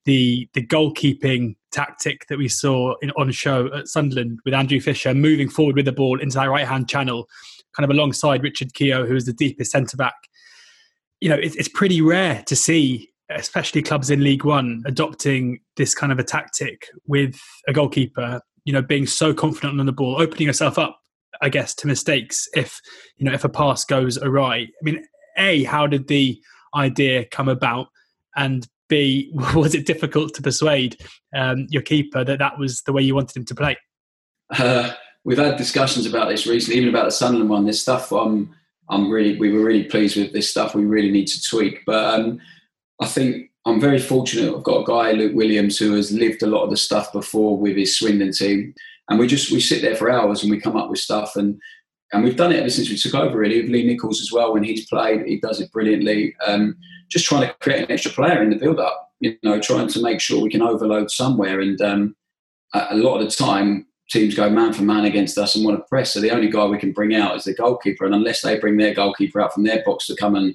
[0.05, 5.13] the the goalkeeping tactic that we saw in, on show at Sunderland with Andrew Fisher
[5.13, 7.29] moving forward with the ball into that right hand channel,
[7.75, 10.15] kind of alongside Richard Keogh, who is the deepest centre back.
[11.19, 15.93] You know, it, it's pretty rare to see, especially clubs in League One, adopting this
[15.95, 18.41] kind of a tactic with a goalkeeper.
[18.65, 20.99] You know, being so confident on the ball, opening yourself up,
[21.41, 22.79] I guess, to mistakes if
[23.17, 24.55] you know if a pass goes awry.
[24.57, 25.03] I mean,
[25.37, 26.39] a how did the
[26.75, 27.87] idea come about,
[28.35, 30.97] and B, was it difficult to persuade
[31.35, 33.77] um, your keeper that that was the way you wanted him to play?
[34.51, 34.91] Uh,
[35.23, 37.65] we've had discussions about this recently, even about the Sunderland one.
[37.65, 38.53] This stuff, um,
[38.89, 40.75] I'm really, we were really pleased with this stuff.
[40.75, 42.39] We really need to tweak, but um,
[43.01, 44.55] I think I'm very fortunate.
[44.55, 47.57] I've got a guy, Luke Williams, who has lived a lot of the stuff before
[47.57, 48.73] with his Swindon team,
[49.09, 51.59] and we just we sit there for hours and we come up with stuff and.
[52.13, 54.51] And we've done it ever since we took over, really, with Lee Nicholls as well.
[54.51, 56.35] When he's played, he does it brilliantly.
[56.45, 56.75] Um,
[57.07, 60.01] just trying to create an extra player in the build up, you know, trying to
[60.01, 61.61] make sure we can overload somewhere.
[61.61, 62.15] And um,
[62.73, 65.85] a lot of the time, teams go man for man against us and want to
[65.87, 66.13] press.
[66.13, 68.03] So the only guy we can bring out is the goalkeeper.
[68.03, 70.53] And unless they bring their goalkeeper out from their box to come and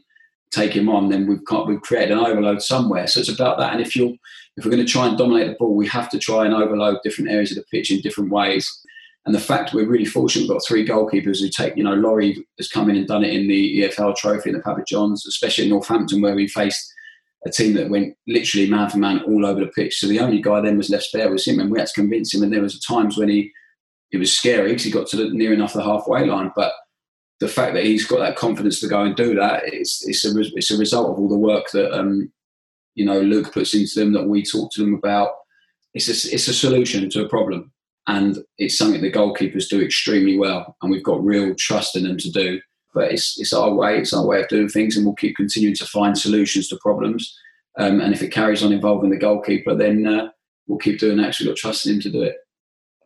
[0.52, 3.06] take him on, then we've got, we've created an overload somewhere.
[3.06, 3.72] So it's about that.
[3.72, 4.14] And if you're,
[4.56, 6.98] if we're going to try and dominate the ball, we have to try and overload
[7.02, 8.70] different areas of the pitch in different ways.
[9.26, 12.46] And the fact we're really fortunate, we've got three goalkeepers who take, you know, Laurie
[12.58, 15.64] has come in and done it in the EFL trophy in the Papa Johns, especially
[15.64, 16.92] in Northampton, where we faced
[17.44, 19.98] a team that went literally man for man all over the pitch.
[19.98, 22.32] So the only guy then was left spare was him, and we had to convince
[22.32, 22.42] him.
[22.42, 23.50] And there was times when he
[24.12, 26.52] it was scary because he got to the, near enough the halfway line.
[26.54, 26.72] But
[27.40, 30.32] the fact that he's got that confidence to go and do that, it's it's a
[30.56, 32.32] it's a result of all the work that um,
[32.94, 35.30] you know Luke puts into them, that we talk to them about.
[35.94, 37.72] It's a, it's a solution to a problem
[38.06, 42.18] and it's something the goalkeepers do extremely well, and we've got real trust in them
[42.18, 42.60] to do.
[42.94, 45.74] But it's it's our way, it's our way of doing things, and we'll keep continuing
[45.76, 47.36] to find solutions to problems.
[47.78, 50.28] Um, and if it carries on involving the goalkeeper, then uh,
[50.66, 51.36] we'll keep doing that.
[51.38, 52.36] We've got trust in him to do it.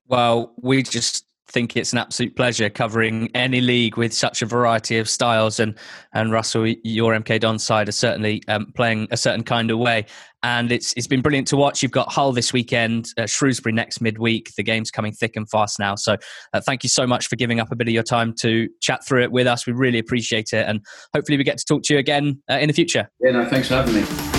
[0.07, 4.99] Well, we just think it's an absolute pleasure covering any league with such a variety
[4.99, 5.61] of styles.
[5.61, 5.77] And
[6.13, 10.07] and Russell, your MK Don side are certainly um, playing a certain kind of way.
[10.43, 11.83] And it's it's been brilliant to watch.
[11.83, 14.55] You've got Hull this weekend, uh, Shrewsbury next midweek.
[14.57, 15.97] The game's coming thick and fast now.
[15.97, 16.17] So
[16.55, 19.05] uh, thank you so much for giving up a bit of your time to chat
[19.07, 19.67] through it with us.
[19.67, 20.81] We really appreciate it, and
[21.15, 23.11] hopefully we get to talk to you again uh, in the future.
[23.21, 24.31] Yeah, no, thanks for having me.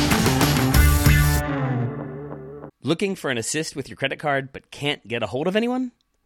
[2.83, 5.91] Looking for an assist with your credit card but can't get a hold of anyone?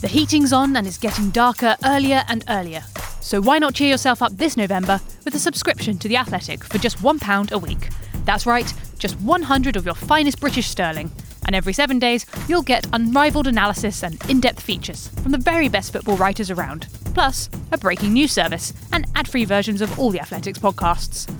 [0.00, 2.82] The heating's on and it's getting darker earlier and earlier.
[3.20, 6.78] So why not cheer yourself up this November with a subscription to The Athletic for
[6.78, 7.88] just £1 a week?
[8.24, 11.10] That's right, just 100 of your finest British sterling.
[11.46, 15.68] And every seven days, you'll get unrivaled analysis and in depth features from the very
[15.68, 20.10] best football writers around, plus a breaking news service and ad free versions of all
[20.10, 21.30] the Athletics podcasts.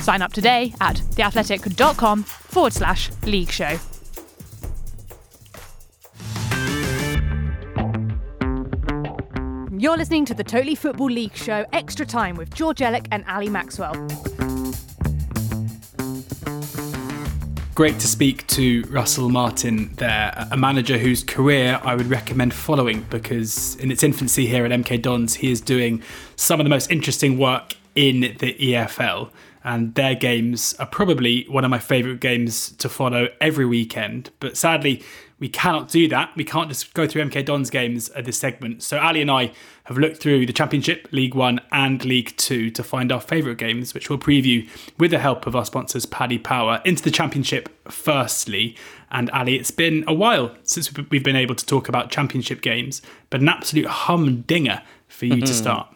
[0.00, 3.78] Sign up today at theathletic.com forward slash league show.
[9.78, 13.50] You're listening to the Totally Football League show, Extra Time with George Elek and Ali
[13.50, 13.92] Maxwell.
[17.74, 23.04] Great to speak to Russell Martin there, a manager whose career I would recommend following
[23.10, 26.02] because in its infancy here at MK Dons, he is doing
[26.36, 29.28] some of the most interesting work in the EFL.
[29.62, 34.30] And their games are probably one of my favourite games to follow every weekend.
[34.40, 35.02] But sadly,
[35.38, 36.30] we cannot do that.
[36.34, 38.82] We can't just go through MK Dons games at this segment.
[38.82, 39.52] So Ali and I
[39.84, 43.92] have looked through the Championship, League One, and League Two to find our favourite games,
[43.92, 44.66] which we'll preview
[44.98, 46.80] with the help of our sponsors, Paddy Power.
[46.84, 48.76] Into the Championship, firstly.
[49.10, 53.02] And Ali, it's been a while since we've been able to talk about Championship games,
[53.28, 55.52] but an absolute humdinger for you to mm-hmm.
[55.52, 55.95] start.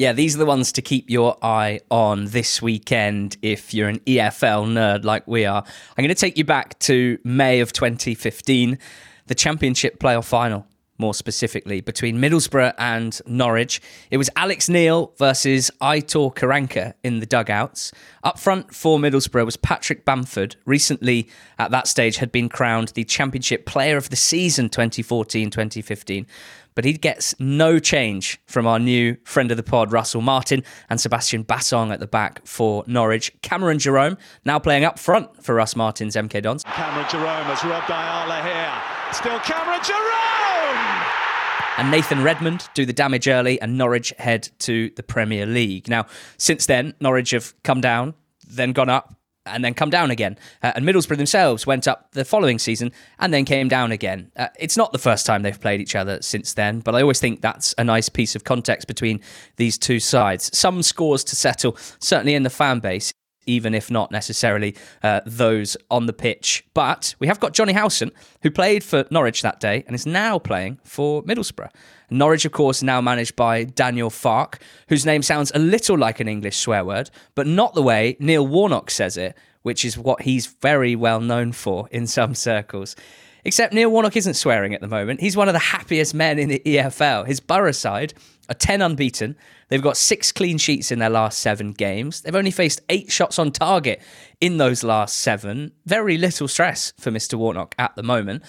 [0.00, 3.98] Yeah, these are the ones to keep your eye on this weekend if you're an
[4.06, 5.62] EFL nerd like we are.
[5.62, 8.78] I'm going to take you back to May of 2015,
[9.26, 10.66] the Championship playoff final,
[11.00, 13.80] more specifically, between Middlesbrough and Norwich.
[14.10, 17.90] It was Alex Neil versus Aitor Karanka in the dugouts.
[18.22, 21.28] Up front for Middlesbrough was Patrick Bamford, recently
[21.58, 26.26] at that stage had been crowned the Championship Player of the Season 2014 2015
[26.74, 31.00] but he gets no change from our new friend of the pod, Russell Martin, and
[31.00, 33.32] Sebastian Bassong at the back for Norwich.
[33.42, 36.64] Cameron Jerome now playing up front for Russ Martin's MK Dons.
[36.64, 39.12] Cameron Jerome has robbed Ayala here.
[39.12, 40.19] Still Cameron Jerome!
[41.80, 45.88] And Nathan Redmond do the damage early, and Norwich head to the Premier League.
[45.88, 46.04] Now,
[46.36, 48.12] since then, Norwich have come down,
[48.46, 49.14] then gone up,
[49.46, 50.36] and then come down again.
[50.62, 54.30] Uh, and Middlesbrough themselves went up the following season and then came down again.
[54.36, 57.18] Uh, it's not the first time they've played each other since then, but I always
[57.18, 59.22] think that's a nice piece of context between
[59.56, 60.54] these two sides.
[60.56, 63.14] Some scores to settle, certainly in the fan base.
[63.50, 66.64] Even if not necessarily uh, those on the pitch.
[66.72, 70.38] But we have got Jonny Howson, who played for Norwich that day and is now
[70.38, 71.70] playing for Middlesbrough.
[72.10, 76.28] Norwich, of course, now managed by Daniel Farke, whose name sounds a little like an
[76.28, 80.46] English swear word, but not the way Neil Warnock says it, which is what he's
[80.46, 82.96] very well known for in some circles.
[83.44, 85.20] Except Neil Warnock isn't swearing at the moment.
[85.20, 87.26] He's one of the happiest men in the EFL.
[87.26, 88.12] His Borough side
[88.50, 89.36] are 10 unbeaten.
[89.68, 92.20] They've got six clean sheets in their last seven games.
[92.20, 94.02] They've only faced eight shots on target
[94.40, 95.72] in those last seven.
[95.86, 97.34] Very little stress for Mr.
[97.34, 98.42] Warnock at the moment.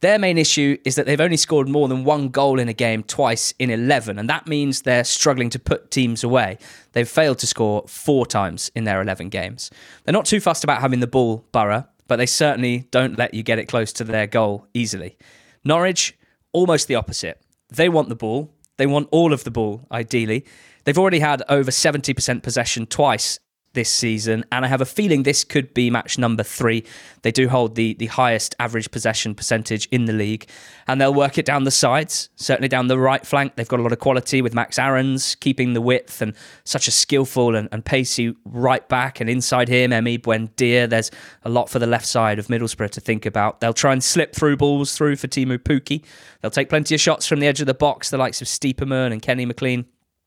[0.00, 3.02] Their main issue is that they've only scored more than one goal in a game
[3.02, 6.58] twice in 11, and that means they're struggling to put teams away.
[6.92, 9.70] They've failed to score four times in their 11 games.
[10.04, 13.42] They're not too fussed about having the ball, Borough, but they certainly don't let you
[13.42, 15.16] get it close to their goal easily.
[15.64, 16.16] Norwich,
[16.52, 17.42] almost the opposite.
[17.68, 20.44] They want the ball, they want all of the ball, ideally.
[20.84, 23.38] They've already had over 70% possession twice
[23.78, 26.84] this season, and I have a feeling this could be match number three.
[27.22, 30.48] They do hold the, the highest average possession percentage in the league,
[30.88, 33.54] and they'll work it down the sides, certainly down the right flank.
[33.54, 36.90] They've got a lot of quality with Max Aarons keeping the width and such a
[36.90, 40.90] skillful and, and pacey right back, and inside him, Emi Buendia.
[40.90, 41.12] There's
[41.44, 43.60] a lot for the left side of Middlesbrough to think about.
[43.60, 46.04] They'll try and slip through balls through for Teemu Pukki.
[46.40, 49.12] They'll take plenty of shots from the edge of the box, the likes of Stiepermann
[49.12, 49.86] and Kenny McLean.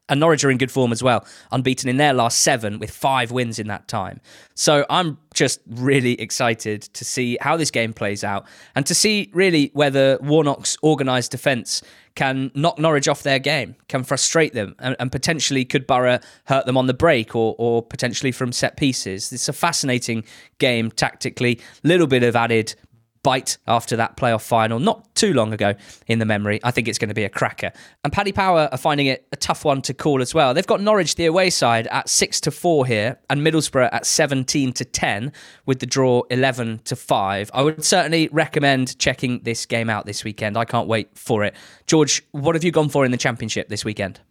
[0.10, 3.32] And Norwich are in good form as well, unbeaten in their last seven with five
[3.32, 4.20] wins in that time.
[4.56, 8.46] So I'm just really excited to see how this game plays out
[8.76, 11.82] and to see really whether Warnock's organised defence
[12.16, 16.66] can knock Norwich off their game, can frustrate them, and, and, potentially could Borough hurt
[16.66, 19.32] them on the break or, or potentially from set pieces.
[19.32, 20.26] It's a fascinating
[20.58, 22.76] game tactically, little bit of added
[23.24, 25.74] bite after that playoff final not too long ago
[26.08, 26.60] in the memory.
[26.64, 27.72] I think it's going to be a cracker.
[28.04, 30.54] And Paddy Power are finding it a tough one to call as well.
[30.54, 34.74] They've got Norwich the away side at 6 to 4 here and Middlesbrough at 17
[34.74, 35.32] to 10
[35.66, 37.52] with the draw 11 to 5.
[37.54, 40.58] I would certainly recommend checking this game out this weekend.
[40.58, 41.56] I can't wait for it.
[41.88, 44.22] George, what have you gone for in the championship this weekend?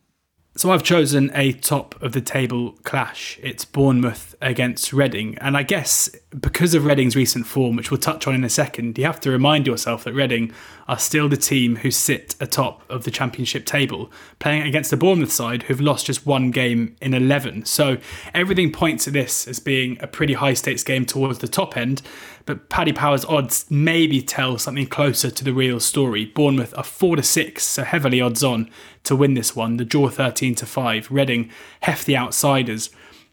[0.57, 3.38] So I've chosen a top of the table clash.
[3.40, 5.38] It's Bournemouth against Reading.
[5.38, 8.98] And I guess because of Reading's recent form, which we'll touch on in a second,
[8.98, 10.53] you have to remind yourself that Reading
[10.88, 15.30] are still the team who sit atop of the championship table, playing against the Bournemouth
[15.30, 17.64] side who've lost just one game in 11.
[17.66, 17.98] So
[18.34, 22.03] everything points to this as being a pretty high stakes game towards the top end.
[22.47, 26.24] But Paddy Power's odds maybe tell something closer to the real story.
[26.24, 28.70] Bournemouth are 4 to 6, so heavily odds on
[29.05, 29.76] to win this one.
[29.76, 31.11] The draw 13 to 5.
[31.11, 32.91] Reading hefty outsiders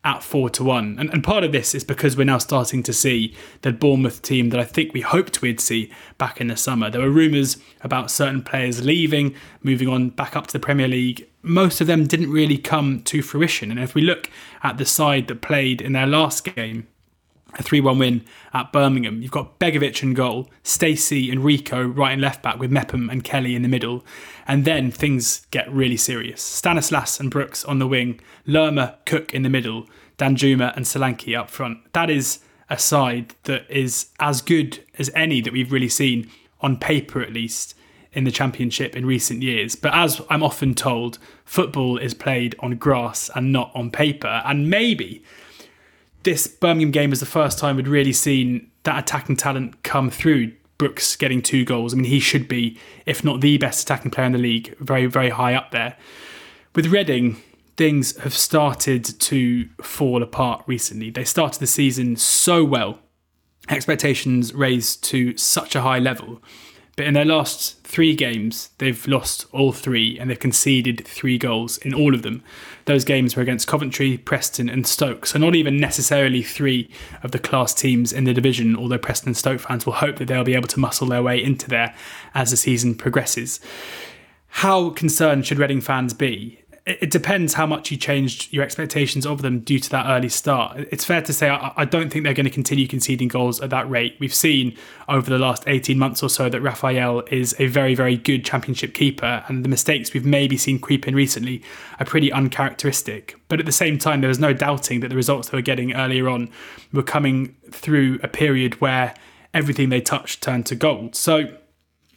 [0.07, 0.95] at four to one.
[0.97, 4.49] And, and part of this is because we're now starting to see the Bournemouth team
[4.49, 6.89] that I think we hoped we'd see back in the summer.
[6.89, 11.27] There were rumours about certain players leaving, moving on back up to the Premier League.
[11.41, 13.69] Most of them didn't really come to fruition.
[13.69, 14.29] And if we look
[14.63, 16.87] at the side that played in their last game,
[17.53, 19.21] a 3 1 win at Birmingham.
[19.21, 23.23] You've got Begovic in goal, Stacey and Rico right and left back with Mepham and
[23.23, 24.05] Kelly in the middle.
[24.47, 26.41] And then things get really serious.
[26.41, 29.87] Stanislas and Brooks on the wing, Lerma, Cook in the middle,
[30.17, 31.93] Danjuma and Solanke up front.
[31.93, 32.39] That is
[32.69, 36.29] a side that is as good as any that we've really seen,
[36.59, 37.75] on paper at least,
[38.13, 39.75] in the Championship in recent years.
[39.75, 44.41] But as I'm often told, football is played on grass and not on paper.
[44.43, 45.23] And maybe
[46.27, 50.51] this Birmingham game was the first time we'd really seen that attacking talent come through.
[50.77, 51.93] Brooks getting two goals.
[51.93, 55.05] I mean, he should be, if not the best attacking player in the league, very,
[55.05, 55.95] very high up there.
[56.75, 57.37] With Reading,
[57.77, 61.11] things have started to fall apart recently.
[61.11, 62.99] They started the season so well,
[63.69, 66.41] expectations raised to such a high level.
[66.97, 71.77] But in their last three games, they've lost all three and they've conceded three goals
[71.77, 72.43] in all of them.
[72.87, 75.25] Those games were against Coventry, Preston, and Stoke.
[75.25, 76.89] So, not even necessarily three
[77.21, 80.29] of the class teams in the division, although Preston and Stoke fans will hope that
[80.29, 81.93] they'll be able to muscle their way into there
[82.33, 83.59] as the season progresses.
[84.47, 86.61] How concerned should Reading fans be?
[86.87, 90.79] It depends how much you changed your expectations of them due to that early start.
[90.89, 93.89] It's fair to say I, don't think they're going to continue conceding goals at that
[93.89, 94.15] rate.
[94.19, 94.75] We've seen
[95.09, 98.93] over the last 18 months or so that Rafael is a very, very good championship
[98.93, 101.61] keeper, and the mistakes we've maybe seen creep in recently
[101.99, 103.35] are pretty uncharacteristic.
[103.49, 105.93] But at the same time, there was no doubting that the results they were getting
[105.93, 106.49] earlier on
[106.93, 109.13] were coming through a period where
[109.53, 111.15] everything they touched turned to gold.
[111.15, 111.49] So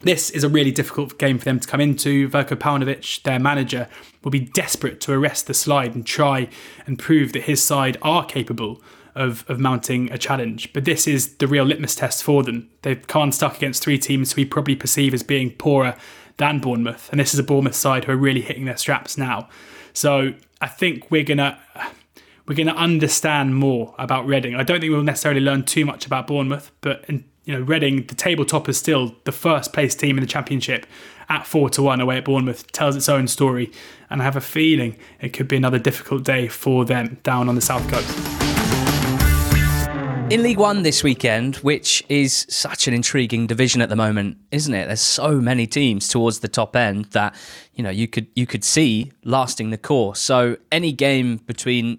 [0.00, 2.28] this is a really difficult game for them to come into.
[2.28, 3.88] Veljko Paunovic, their manager,
[4.22, 6.48] will be desperate to arrest the slide and try
[6.86, 8.82] and prove that his side are capable
[9.14, 10.72] of, of mounting a challenge.
[10.72, 12.70] But this is the real litmus test for them.
[12.82, 15.96] They've come stuck against three teams who we probably perceive as being poorer
[16.38, 17.10] than Bournemouth.
[17.10, 19.48] And this is a Bournemouth side who are really hitting their straps now.
[19.92, 21.60] So I think we're gonna
[22.46, 24.54] we're gonna understand more about Reading.
[24.54, 28.06] I don't think we'll necessarily learn too much about Bournemouth, but in, you know, Reading,
[28.06, 30.86] the tabletop is still the first place team in the championship
[31.28, 33.72] at four to one away at Bournemouth, tells its own story.
[34.08, 37.56] And I have a feeling it could be another difficult day for them down on
[37.56, 38.08] the south coast.
[40.32, 44.72] In League One this weekend, which is such an intriguing division at the moment, isn't
[44.72, 44.86] it?
[44.86, 47.34] There's so many teams towards the top end that
[47.74, 50.20] you know you could you could see lasting the course.
[50.20, 51.98] So any game between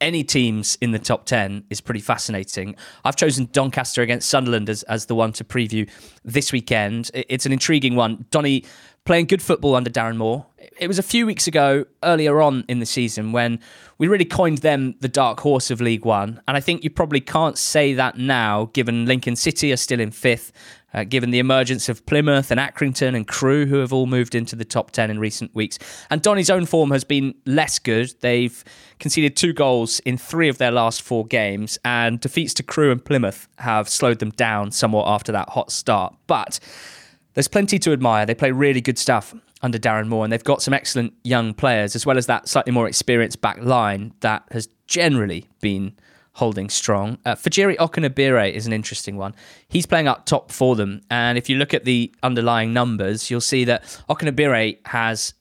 [0.00, 2.76] any teams in the top 10 is pretty fascinating.
[3.04, 5.88] I've chosen Doncaster against Sunderland as, as the one to preview
[6.24, 7.10] this weekend.
[7.14, 8.24] It's an intriguing one.
[8.30, 8.64] Donny
[9.04, 10.46] playing good football under Darren Moore.
[10.78, 13.60] It was a few weeks ago, earlier on in the season, when
[13.98, 16.40] we really coined them the dark horse of League One.
[16.46, 20.10] And I think you probably can't say that now, given Lincoln City are still in
[20.10, 20.52] fifth
[20.92, 24.56] uh, given the emergence of Plymouth and Accrington and Crewe, who have all moved into
[24.56, 25.78] the top 10 in recent weeks.
[26.10, 28.12] And Donny's own form has been less good.
[28.20, 28.62] They've
[28.98, 33.04] conceded two goals in three of their last four games, and defeats to Crewe and
[33.04, 36.14] Plymouth have slowed them down somewhat after that hot start.
[36.26, 36.60] But
[37.34, 38.26] there's plenty to admire.
[38.26, 41.94] They play really good stuff under Darren Moore, and they've got some excellent young players,
[41.94, 45.94] as well as that slightly more experienced back line that has generally been
[46.40, 47.18] holding strong.
[47.26, 49.34] Uh, Fejiri Okenabirhie is an interesting one.
[49.68, 53.42] He's playing up top for them, and if you look at the underlying numbers, you'll
[53.42, 55.34] see that Okenabirhie has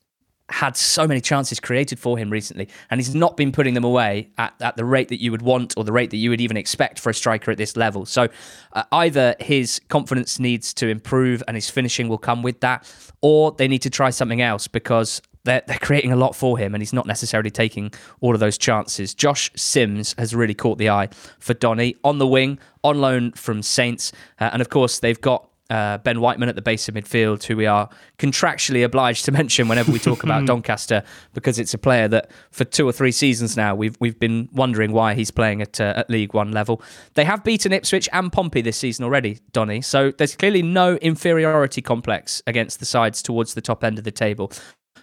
[0.50, 4.30] had so many chances created for him recently, and he's not been putting them away
[4.38, 6.58] at, at the rate that you would want or the rate that you would even
[6.58, 8.06] expect for a striker at this level.
[8.06, 8.28] So
[8.74, 12.92] uh, either his confidence needs to improve and his finishing will come with that,
[13.22, 16.74] or they need to try something else because they're, they're creating a lot for him,
[16.76, 19.14] and he's not necessarily taking all of those chances.
[19.14, 21.10] Josh Sims has really caught the eye
[21.40, 25.50] for Donny on the wing, on loan from Saints, uh, and of course they've got
[25.70, 29.68] uh, Ben Whiteman at the base of midfield, who we are contractually obliged to mention
[29.68, 33.56] whenever we talk about Doncaster, because it's a player that for two or three seasons
[33.56, 36.82] now we've we've been wondering why he's playing at uh, at League One level.
[37.14, 39.82] They have beaten Ipswich and Pompey this season already, Donny.
[39.82, 44.12] So there's clearly no inferiority complex against the sides towards the top end of the
[44.12, 44.52] table.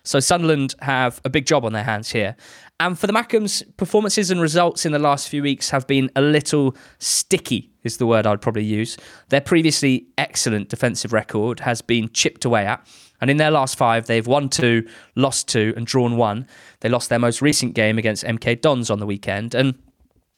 [0.07, 2.37] So Sunderland have a big job on their hands here.
[2.79, 6.21] And for the Mackems, performances and results in the last few weeks have been a
[6.21, 8.97] little sticky, is the word I'd probably use.
[9.31, 12.87] Their previously excellent defensive record has been chipped away at.
[13.21, 14.87] And in their last five, they've won two,
[15.17, 16.47] lost two, and drawn one.
[16.81, 19.55] They lost their most recent game against MK Dons on the weekend.
[19.55, 19.75] And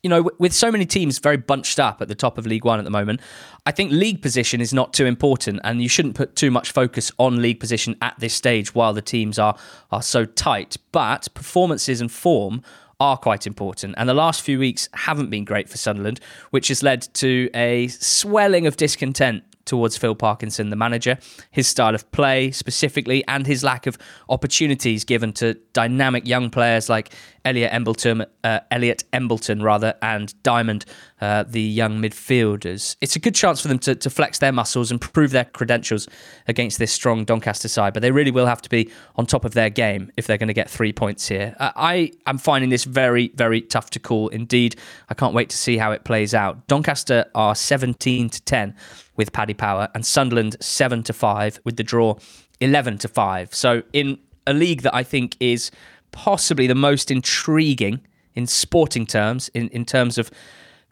[0.02, 2.78] you know, with so many teams very bunched up at the top of League One
[2.78, 3.20] at the moment,
[3.66, 7.10] I think league position is not too important, and you shouldn't put too much focus
[7.18, 9.56] on league position at this stage while the teams are
[9.90, 10.76] are so tight.
[10.92, 12.62] But performances and form
[13.00, 16.20] are quite important, and the last few weeks haven't been great for Sunderland,
[16.50, 21.18] which has led to a swelling of discontent towards Phil Parkinson, the manager,
[21.50, 23.96] his style of play specifically, and his lack of
[24.28, 27.14] opportunities given to dynamic young players like
[27.44, 30.84] Elliot Embleton, uh, Elliot Embleton rather, and Diamond,
[31.20, 32.96] uh, the young midfielders.
[33.00, 36.08] It's a good chance for them to, to flex their muscles and prove their credentials
[36.46, 39.54] against this strong Doncaster side, but they really will have to be on top of
[39.54, 41.54] their game if they're going to get three points here.
[41.58, 44.28] Uh, I am finding this very, very tough to call.
[44.28, 44.76] Indeed,
[45.08, 46.66] I can't wait to see how it plays out.
[46.66, 48.74] Doncaster are 17 to 10
[49.16, 52.16] with Paddy Power, and Sunderland 7 to 5 with the draw
[52.60, 53.54] 11 to 5.
[53.54, 55.70] So in a league that I think is
[56.12, 58.00] possibly the most intriguing
[58.34, 60.30] in sporting terms, in, in terms of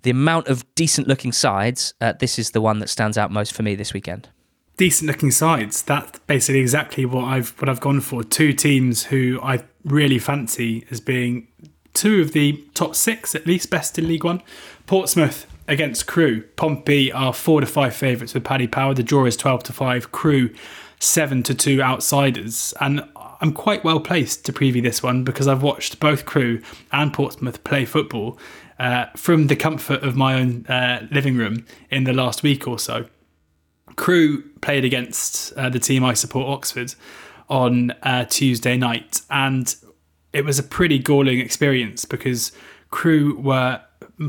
[0.02, 3.52] the amount of decent looking sides, uh, this is the one that stands out most
[3.52, 4.28] for me this weekend.
[4.76, 5.82] Decent looking sides.
[5.82, 8.22] That's basically exactly what I've what I've gone for.
[8.22, 11.48] Two teams who I really fancy as being
[11.94, 14.42] two of the top six, at least best in League One.
[14.86, 16.42] Portsmouth against Crewe.
[16.56, 18.92] Pompey are four to five favourites with Paddy Power.
[18.92, 20.12] The draw is twelve to five.
[20.12, 20.54] Crewe
[21.00, 22.74] seven to two outsiders.
[22.80, 23.02] And
[23.40, 27.64] I'm quite well placed to preview this one because I've watched both Crewe and Portsmouth
[27.64, 28.38] play football
[28.78, 32.78] uh, from the comfort of my own uh, living room in the last week or
[32.78, 33.06] so.
[33.96, 36.94] Crewe played against uh, the team I support, Oxford,
[37.48, 39.74] on uh, Tuesday night, and
[40.32, 42.52] it was a pretty galling experience because
[42.90, 43.80] Crewe were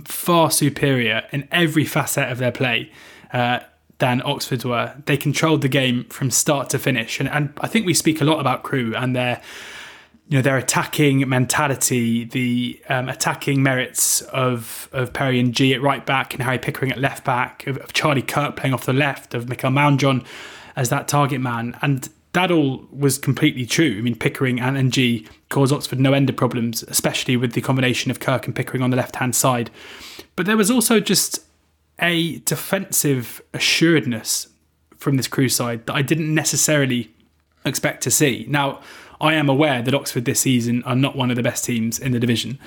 [0.06, 2.92] far superior in every facet of their play
[3.34, 3.60] uh,
[3.98, 4.94] than Oxford were.
[5.06, 8.26] They controlled the game from start to finish, and, and I think we speak a
[8.26, 9.42] lot about Crewe and their
[10.30, 16.06] you know their attacking mentality, the um, attacking merits of of Perry Ng at right
[16.06, 19.34] back and Harry Pickering at left back, of, of Charlie Kirk playing off the left,
[19.34, 20.26] of Mikael Mandron
[20.76, 23.96] as that target man, and that all was completely true.
[23.98, 28.12] I mean, Pickering and Ng caused Oxford no end of problems, especially with the combination
[28.12, 29.72] of Kirk and Pickering on the left hand side.
[30.36, 31.40] But there was also just
[32.00, 34.50] a defensive assuredness
[34.98, 37.12] from this Crewe side that I didn't necessarily
[37.66, 38.46] expect to see.
[38.48, 38.82] Now,
[39.20, 42.12] I am aware that Oxford this season are not one of the best teams in
[42.12, 42.60] the division.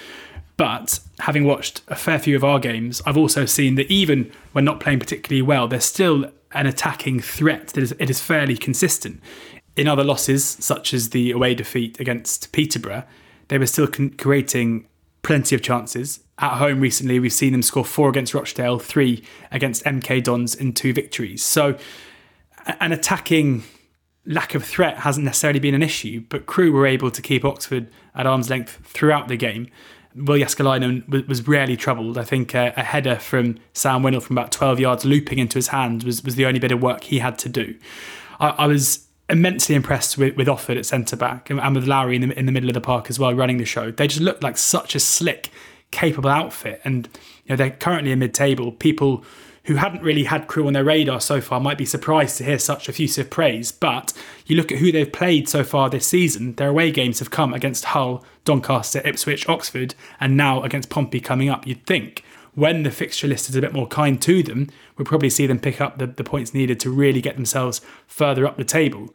[0.57, 4.65] But having watched a fair few of our games, I've also seen that even when
[4.65, 9.23] not playing particularly well, there's still an attacking threat that is, it is fairly consistent.
[9.77, 13.05] In other losses, such as the away defeat against Peterborough,
[13.49, 14.87] they were still con- creating
[15.23, 16.21] plenty of chances.
[16.39, 20.73] At home recently, we've seen them score four against Rochdale, three against MK Dons in
[20.73, 21.43] two victories.
[21.43, 21.79] So,
[22.81, 23.65] an attacking
[24.27, 27.89] lack of threat hasn't necessarily been an issue, but Crewe were able to keep Oxford
[28.15, 29.69] at arm's length throughout the game.
[30.15, 32.19] Will Jääskeläinen was rarely troubled.
[32.19, 35.69] I think a, a, header from Sam Winnall from about 12 yards looping into his
[35.69, 37.77] hand was, was the only bit of work he had to do.
[38.41, 42.17] I, I was immensely impressed with, with Offord at centre back and, and with Lowery
[42.17, 43.93] in the, in the middle of the park as well, running the show.
[43.93, 45.51] They just looked like such a slick,
[45.93, 46.81] capable outfit.
[46.85, 47.09] And
[47.45, 48.73] you know they're currently in mid table.
[48.73, 49.25] People
[49.71, 52.59] who hadn't really had Crewe on their radar so far might be surprised to hear
[52.59, 53.71] such effusive praise.
[53.71, 54.13] But
[54.45, 57.55] you look at who they've played so far this season, their away games have come
[57.55, 61.69] against Hull, Doncaster, Ipswich, Oxford, and now against Pompey coming up.
[61.69, 62.25] You'd think
[62.57, 65.61] when the fixture list is a bit more kind to them, we'll probably see them
[65.61, 69.15] pick up the, the points needed to really get themselves further up the table.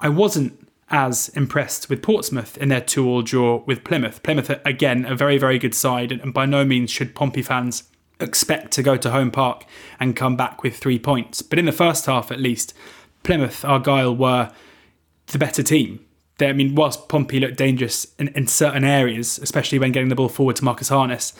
[0.00, 4.22] I wasn't as impressed with Portsmouth in their two-all draw with Plymouth.
[4.22, 7.90] Plymouth, again, a very, very good side, and by no means should Pompey fans
[8.22, 9.64] expect to go to home park
[10.00, 11.42] and come back with three points.
[11.42, 12.74] But in the first half, at least,
[13.22, 14.50] Plymouth, Argyle were
[15.26, 16.04] the better team.
[16.38, 20.14] They, I mean, whilst Pompey looked dangerous in, in certain areas, especially when getting the
[20.14, 21.34] ball forward to Marcus Harness,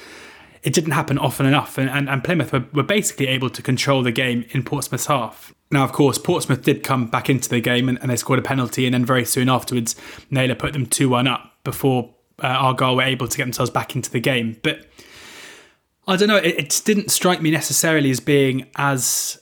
[0.62, 1.78] it didn't happen often enough.
[1.78, 5.52] And, and, and Plymouth were, were basically able to control the game in Portsmouth's half.
[5.70, 8.42] Now, of course, Portsmouth did come back into the game and, and they scored a
[8.42, 8.86] penalty.
[8.86, 9.96] And then very soon afterwards,
[10.30, 13.96] Naylor put them 2 1 up before uh, Argyle were able to get themselves back
[13.96, 14.58] into the game.
[14.62, 14.86] But
[16.06, 19.38] I don't know, it, it didn't strike me necessarily as being as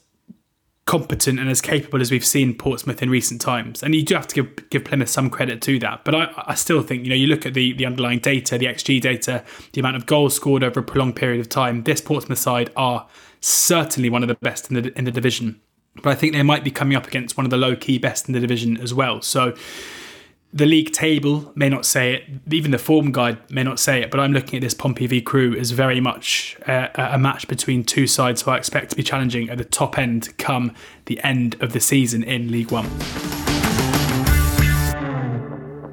[0.84, 3.82] competent and as capable as we've seen Portsmouth in recent times.
[3.82, 6.04] And you do have to give, give Plymouth some credit to that.
[6.04, 8.66] But I, I still think, you know, you look at the, the underlying data, the
[8.66, 12.38] XG data, the amount of goals scored over a prolonged period of time, this Portsmouth
[12.38, 13.06] side are
[13.40, 15.60] certainly one of the best in the in the division.
[16.02, 18.28] But I think they might be coming up against one of the low key best
[18.28, 19.22] in the division as well.
[19.22, 19.54] So
[20.52, 24.10] the league table may not say it, even the form guide may not say it,
[24.10, 27.84] but I'm looking at this Pompey v Crewe as very much uh, a match between
[27.84, 30.74] two sides who I expect to be challenging at the top end come
[31.06, 32.86] the end of the season in League One.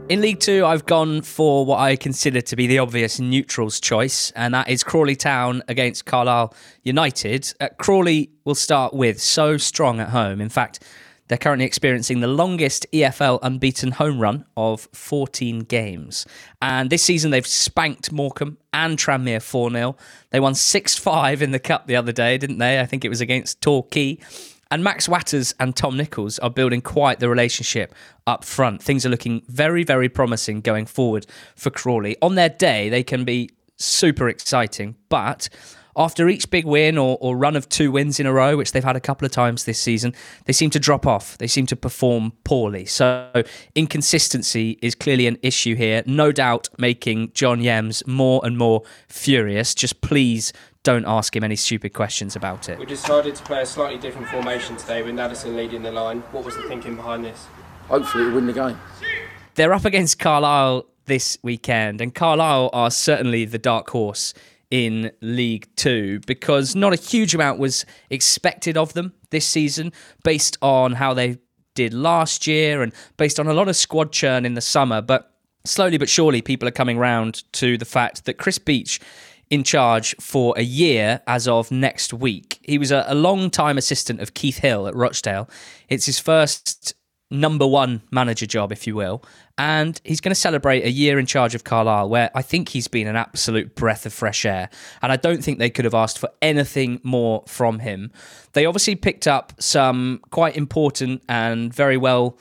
[0.10, 4.32] In League Two, I've gone for what I consider to be the obvious neutrals choice,
[4.32, 7.54] and that is Crawley Town against Carlisle United.
[7.60, 10.40] Uh, Crawley will start with so strong at home.
[10.40, 10.80] In fact,
[11.28, 16.26] they're currently experiencing the longest EFL unbeaten home run of 14 games.
[16.62, 19.96] And this season, they've spanked Morecambe and Tranmere 4 0.
[20.30, 22.80] They won 6 5 in the Cup the other day, didn't they?
[22.80, 24.20] I think it was against Torquay.
[24.70, 28.84] And Max Watters and Tom Nichols are building quite the relationship up front.
[28.84, 31.26] Things are looking very, very promising going forward
[31.56, 32.18] for Crawley.
[32.22, 35.48] On their day, they can be super exciting, but
[35.98, 38.84] after each big win or, or run of two wins in a row, which they've
[38.84, 40.14] had a couple of times this season,
[40.46, 41.38] they seem to drop off.
[41.40, 42.86] They seem to perform poorly.
[42.86, 43.32] So
[43.74, 46.04] inconsistency is clearly an issue here.
[46.06, 49.74] No doubt making John Yems more and more furious.
[49.74, 52.78] Just please don't ask him any stupid questions about it.
[52.78, 56.20] We decided to play a slightly different formation today with Nadesan leading the line.
[56.32, 57.48] What was the thinking behind this?
[57.88, 58.80] Hopefully, we win the game.
[59.56, 64.34] They're up against Carlisle this weekend, and Carlisle are certainly the dark horse
[64.72, 69.92] in League Two because not a huge amount was expected of them this season
[70.24, 71.38] based on how they
[71.76, 75.02] did last year and based on a lot of squad churn in the summer.
[75.02, 75.32] But
[75.66, 79.00] slowly but surely, people are coming round to the fact that Chris Beech
[79.50, 82.60] in charge for a year as of next week.
[82.64, 85.50] He was a, a long time assistant of Keith Hill at Rochdale.
[85.88, 86.94] It's his first
[87.32, 89.24] number one manager job, if you will.
[89.58, 92.88] And he's going to celebrate a year in charge of Carlisle, where I think he's
[92.88, 94.70] been an absolute breath of fresh air.
[95.02, 98.12] And I don't think they could have asked for anything more from him.
[98.54, 102.38] They obviously picked up some quite important and very well.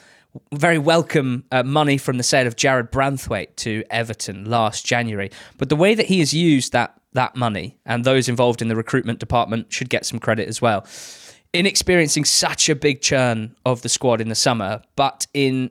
[0.52, 5.30] Very welcome uh, money from the sale of Jarrad Branthwaite to Everton last January.
[5.56, 8.76] But the way that he has used that that money and those involved in the
[8.76, 10.86] recruitment department should get some credit as well
[11.52, 15.70] in experiencing such a big churn of the squad in the summer, but in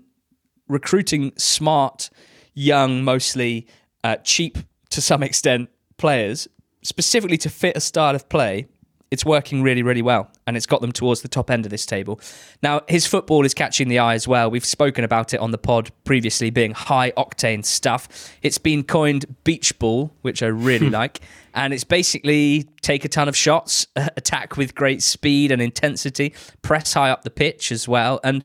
[0.67, 2.09] recruiting smart,
[2.53, 3.67] young, mostly
[4.03, 4.57] uh, cheap
[4.89, 6.47] to some extent players,
[6.83, 8.67] specifically to fit a style of play,
[9.11, 10.29] it's working really, really well.
[10.47, 12.19] And it's got them towards the top end of this table.
[12.61, 14.49] Now, his football is catching the eye as well.
[14.49, 18.37] We've spoken about it on the pod previously being high octane stuff.
[18.41, 21.21] It's been coined beach ball, which I really like.
[21.53, 26.93] And it's basically take a ton of shots, attack with great speed and intensity, press
[26.93, 28.19] high up the pitch as well.
[28.23, 28.43] And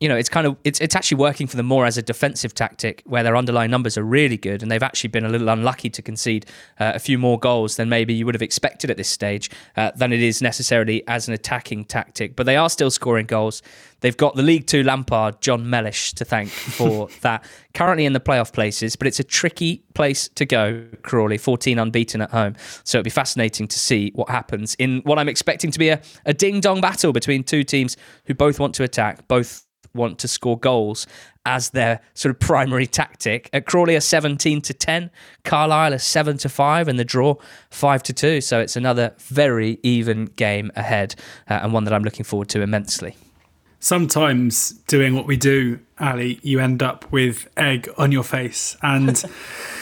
[0.00, 2.54] you know, it's kind of it's it's actually working for them more as a defensive
[2.54, 5.90] tactic where their underlying numbers are really good and they've actually been a little unlucky
[5.90, 6.46] to concede
[6.78, 9.90] uh, a few more goals than maybe you would have expected at this stage uh,
[9.94, 12.34] than it is necessarily as an attacking tactic.
[12.34, 13.60] But they are still scoring goals.
[14.00, 17.44] They've got the League Two Lampard, Jon Mellish, to thank for that.
[17.74, 22.22] Currently in the playoff places, but it's a tricky place to go, Crawley, 14 unbeaten
[22.22, 22.56] at home.
[22.84, 26.00] So it'll be fascinating to see what happens in what I'm expecting to be a,
[26.24, 30.28] a ding dong battle between two teams who both want to attack, both want to
[30.28, 31.06] score goals
[31.46, 33.48] as their sort of primary tactic.
[33.52, 35.10] At Crawley are 17 to 10,
[35.44, 37.36] Carlisle are 7 to 5 and the draw
[37.70, 38.40] 5 to 2.
[38.40, 41.14] So it's another very even game ahead
[41.48, 43.16] uh, and one that I'm looking forward to immensely.
[43.82, 49.24] Sometimes doing what we do, Ali, you end up with egg on your face and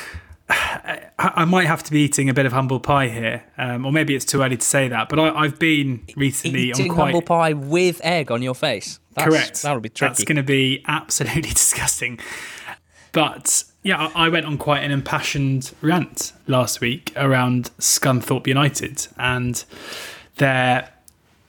[1.18, 4.14] I might have to be eating a bit of humble pie here, um, or maybe
[4.14, 5.08] it's too early to say that.
[5.08, 9.00] But I, have been recently eating on quite humble pie with egg on your face.
[9.14, 9.62] That's, correct.
[9.62, 10.08] That would be tricky.
[10.08, 12.18] That's going to be absolutely disgusting.
[13.12, 19.64] But yeah, I went on quite an impassioned rant last week around Scunthorpe United and
[20.36, 20.88] their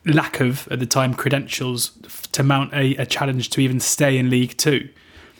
[0.05, 1.91] lack of, at the time, credentials
[2.31, 4.89] to mount a, a challenge to even stay in League Two.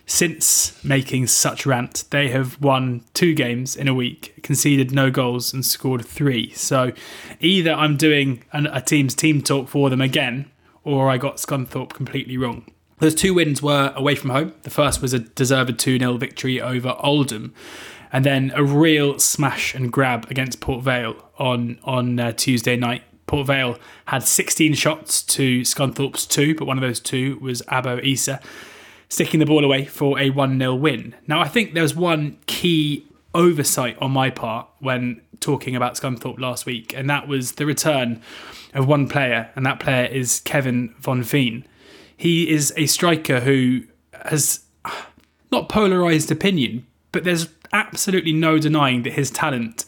[0.10, 5.54] Since making such rant, they have won two games in a week, conceded no goals,
[5.54, 6.52] and scored three.
[6.54, 6.94] So
[7.40, 10.50] either I'm doing an, a team's team talk for them again,
[10.84, 12.66] or I got Scunthorpe completely wrong.
[12.98, 14.56] Those two wins were away from home.
[14.64, 17.54] The first was a deserved 2 0 victory over Oldham.
[18.12, 23.04] and then a real smash and grab against Port Vale on on uh, Tuesday night.
[23.28, 28.04] Port Vale had 16 shots to Scunthorpe's two, but one of those two was Abo
[28.04, 28.42] Eisa,
[29.10, 31.16] sticking the ball away for a 1 0 win.
[31.28, 36.40] Now, I think there was one key oversight on my part when talking about Scunthorpe
[36.40, 38.22] last week, and that was the return
[38.74, 41.66] of one player, and that player is Kevin Van Veen.
[42.16, 43.84] He is a striker who
[44.26, 44.62] has
[45.52, 49.86] not polarised opinion, but there's absolutely no denying that his talent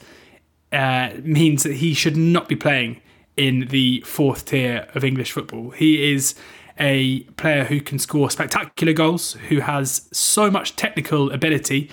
[0.71, 3.01] uh, means that he should not be playing
[3.37, 5.71] in the fourth tier of English football.
[5.71, 6.35] He is
[6.79, 11.89] a player who can score spectacular goals, who has so much technical ability,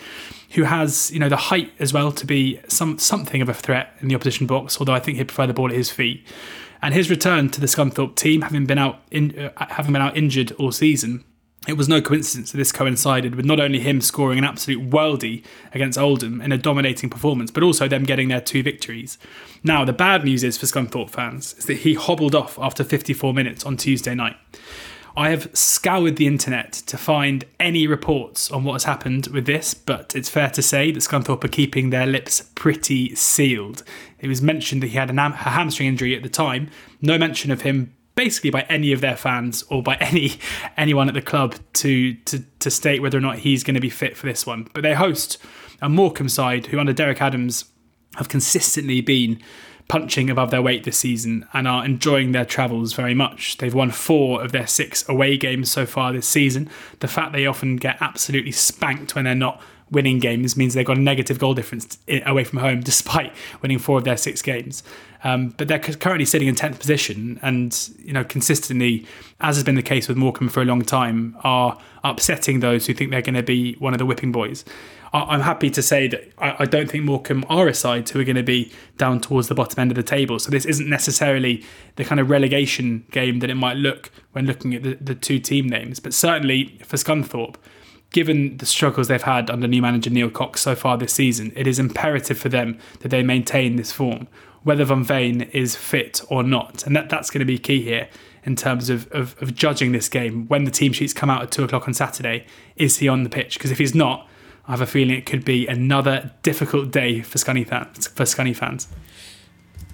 [0.50, 3.94] who has you know the height as well to be some something of a threat
[4.00, 4.78] in the opposition box.
[4.80, 6.26] Although I think he'd prefer the ball at his feet.
[6.80, 10.16] And his return to the Scunthorpe team, having been out in, uh, having been out
[10.16, 11.24] injured all season,
[11.66, 15.44] it was no coincidence that this coincided with not only him scoring an absolute worldie
[15.74, 19.18] against Oldham in a dominating performance, but also them getting their two victories.
[19.62, 23.34] Now, the bad news is for Scunthorpe fans is that he hobbled off after 54
[23.34, 24.36] minutes on Tuesday night.
[25.18, 29.74] I have scoured the internet to find any reports on what has happened with this,
[29.74, 33.82] but it's fair to say that Scunthorpe are keeping their lips pretty sealed.
[34.20, 36.70] It was mentioned that he had a hamstring injury at the time.
[37.02, 40.34] No mention of him basically by any of their fans or by any
[40.76, 43.90] anyone at the club to to to state whether or not he's going to be
[43.90, 44.68] fit for this one.
[44.72, 45.38] But they host
[45.82, 47.64] a Morecambe side who under Derek Adams
[48.14, 49.42] have consistently been
[49.89, 53.57] punching above their weight this season and are enjoying their travels very much.
[53.57, 56.68] They've won four of their six away games so far this season.
[57.01, 60.99] The fact they often get absolutely spanked when they're not winning games means they've got
[60.99, 63.32] a negative goal difference away from home despite
[63.62, 64.82] winning four of their six games.
[65.24, 69.07] Um, but they're currently sitting in 10th position and, you know, consistently,
[69.41, 72.95] as has been the case with Morecambe for a long time, are upsetting those who
[72.95, 74.64] think they're going to be one of the whipping boys.
[75.12, 78.36] I'm happy to say that I don't think Morecambe are a side who are going
[78.36, 80.38] to be down towards the bottom end of the table.
[80.38, 81.64] So this isn't necessarily
[81.96, 85.38] the kind of relegation game that it might look when looking at the, the two
[85.38, 85.98] team names.
[85.98, 87.56] But certainly for Scunthorpe,
[88.11, 91.66] given the struggles they've had under new manager Neil Cox so far this season, it
[91.66, 94.28] is imperative for them that they maintain this form,
[94.62, 96.86] whether Van Veen is fit or not.
[96.86, 98.09] And that, that's going to be key here
[98.44, 100.46] in terms of, of, of judging this game.
[100.48, 102.46] When the team sheets come out at two o'clock on Saturday,
[102.76, 103.59] is he on the pitch?
[103.59, 104.27] Because if he's not,
[104.68, 108.08] I have a feeling it could be another difficult day for Scunny fans.
[108.08, 108.86] For Scunny fans.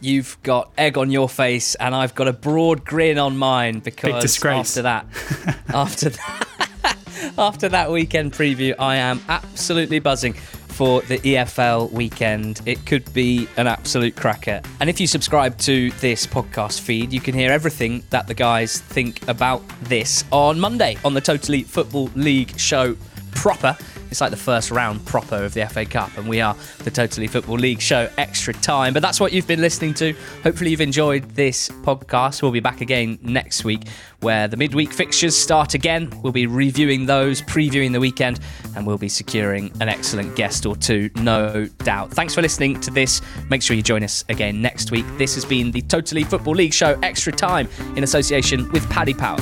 [0.00, 4.44] You've got egg on your face, and I've got a broad grin on mine because
[4.44, 5.06] after that,
[5.68, 6.98] after that,
[7.38, 12.60] after that weekend preview, I am absolutely buzzing for the EFL weekend.
[12.66, 14.60] It could be an absolute cracker.
[14.80, 18.80] And if you subscribe to this podcast feed, you can hear everything that the guys
[18.80, 22.96] think about this on Monday on the Totally Football League show
[23.36, 23.76] proper.
[24.10, 27.26] It's like the first round proper of the FA Cup, and we are the Totally
[27.26, 28.92] Football League show extra time.
[28.92, 30.14] But that's what you've been listening to.
[30.42, 32.42] Hopefully, you've enjoyed this podcast.
[32.42, 33.88] We'll be back again next week
[34.24, 36.10] where the midweek fixtures start again.
[36.22, 38.40] We'll be reviewing those, previewing the weekend,
[38.74, 42.10] and we'll be securing an excellent guest or two, no doubt.
[42.10, 43.20] Thanks for listening to this.
[43.50, 45.04] Make sure you join us again next week.
[45.18, 49.38] This has been the Totally Football League show extra time in association with Paddy Power.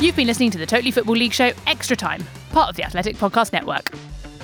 [0.00, 2.22] You've been listening to the Totally Football League show Extra Time,
[2.52, 3.90] part of the Athletic Podcast Network.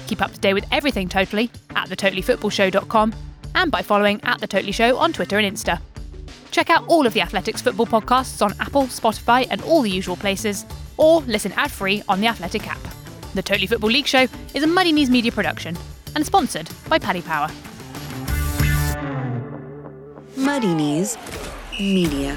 [0.09, 3.15] Keep up to date with everything Totally at thetotallyfootballshow.com
[3.55, 5.81] and by following at The Totally Show on Twitter and Insta.
[6.51, 10.17] Check out all of the Athletics football podcasts on Apple, Spotify, and all the usual
[10.17, 12.83] places, or listen ad free on the Athletic app.
[13.35, 15.79] The Totally Football League show is a Muddy Knees media production
[16.17, 17.49] and sponsored by Paddy Power.
[20.37, 21.17] Muddy Knees
[21.79, 22.37] Media.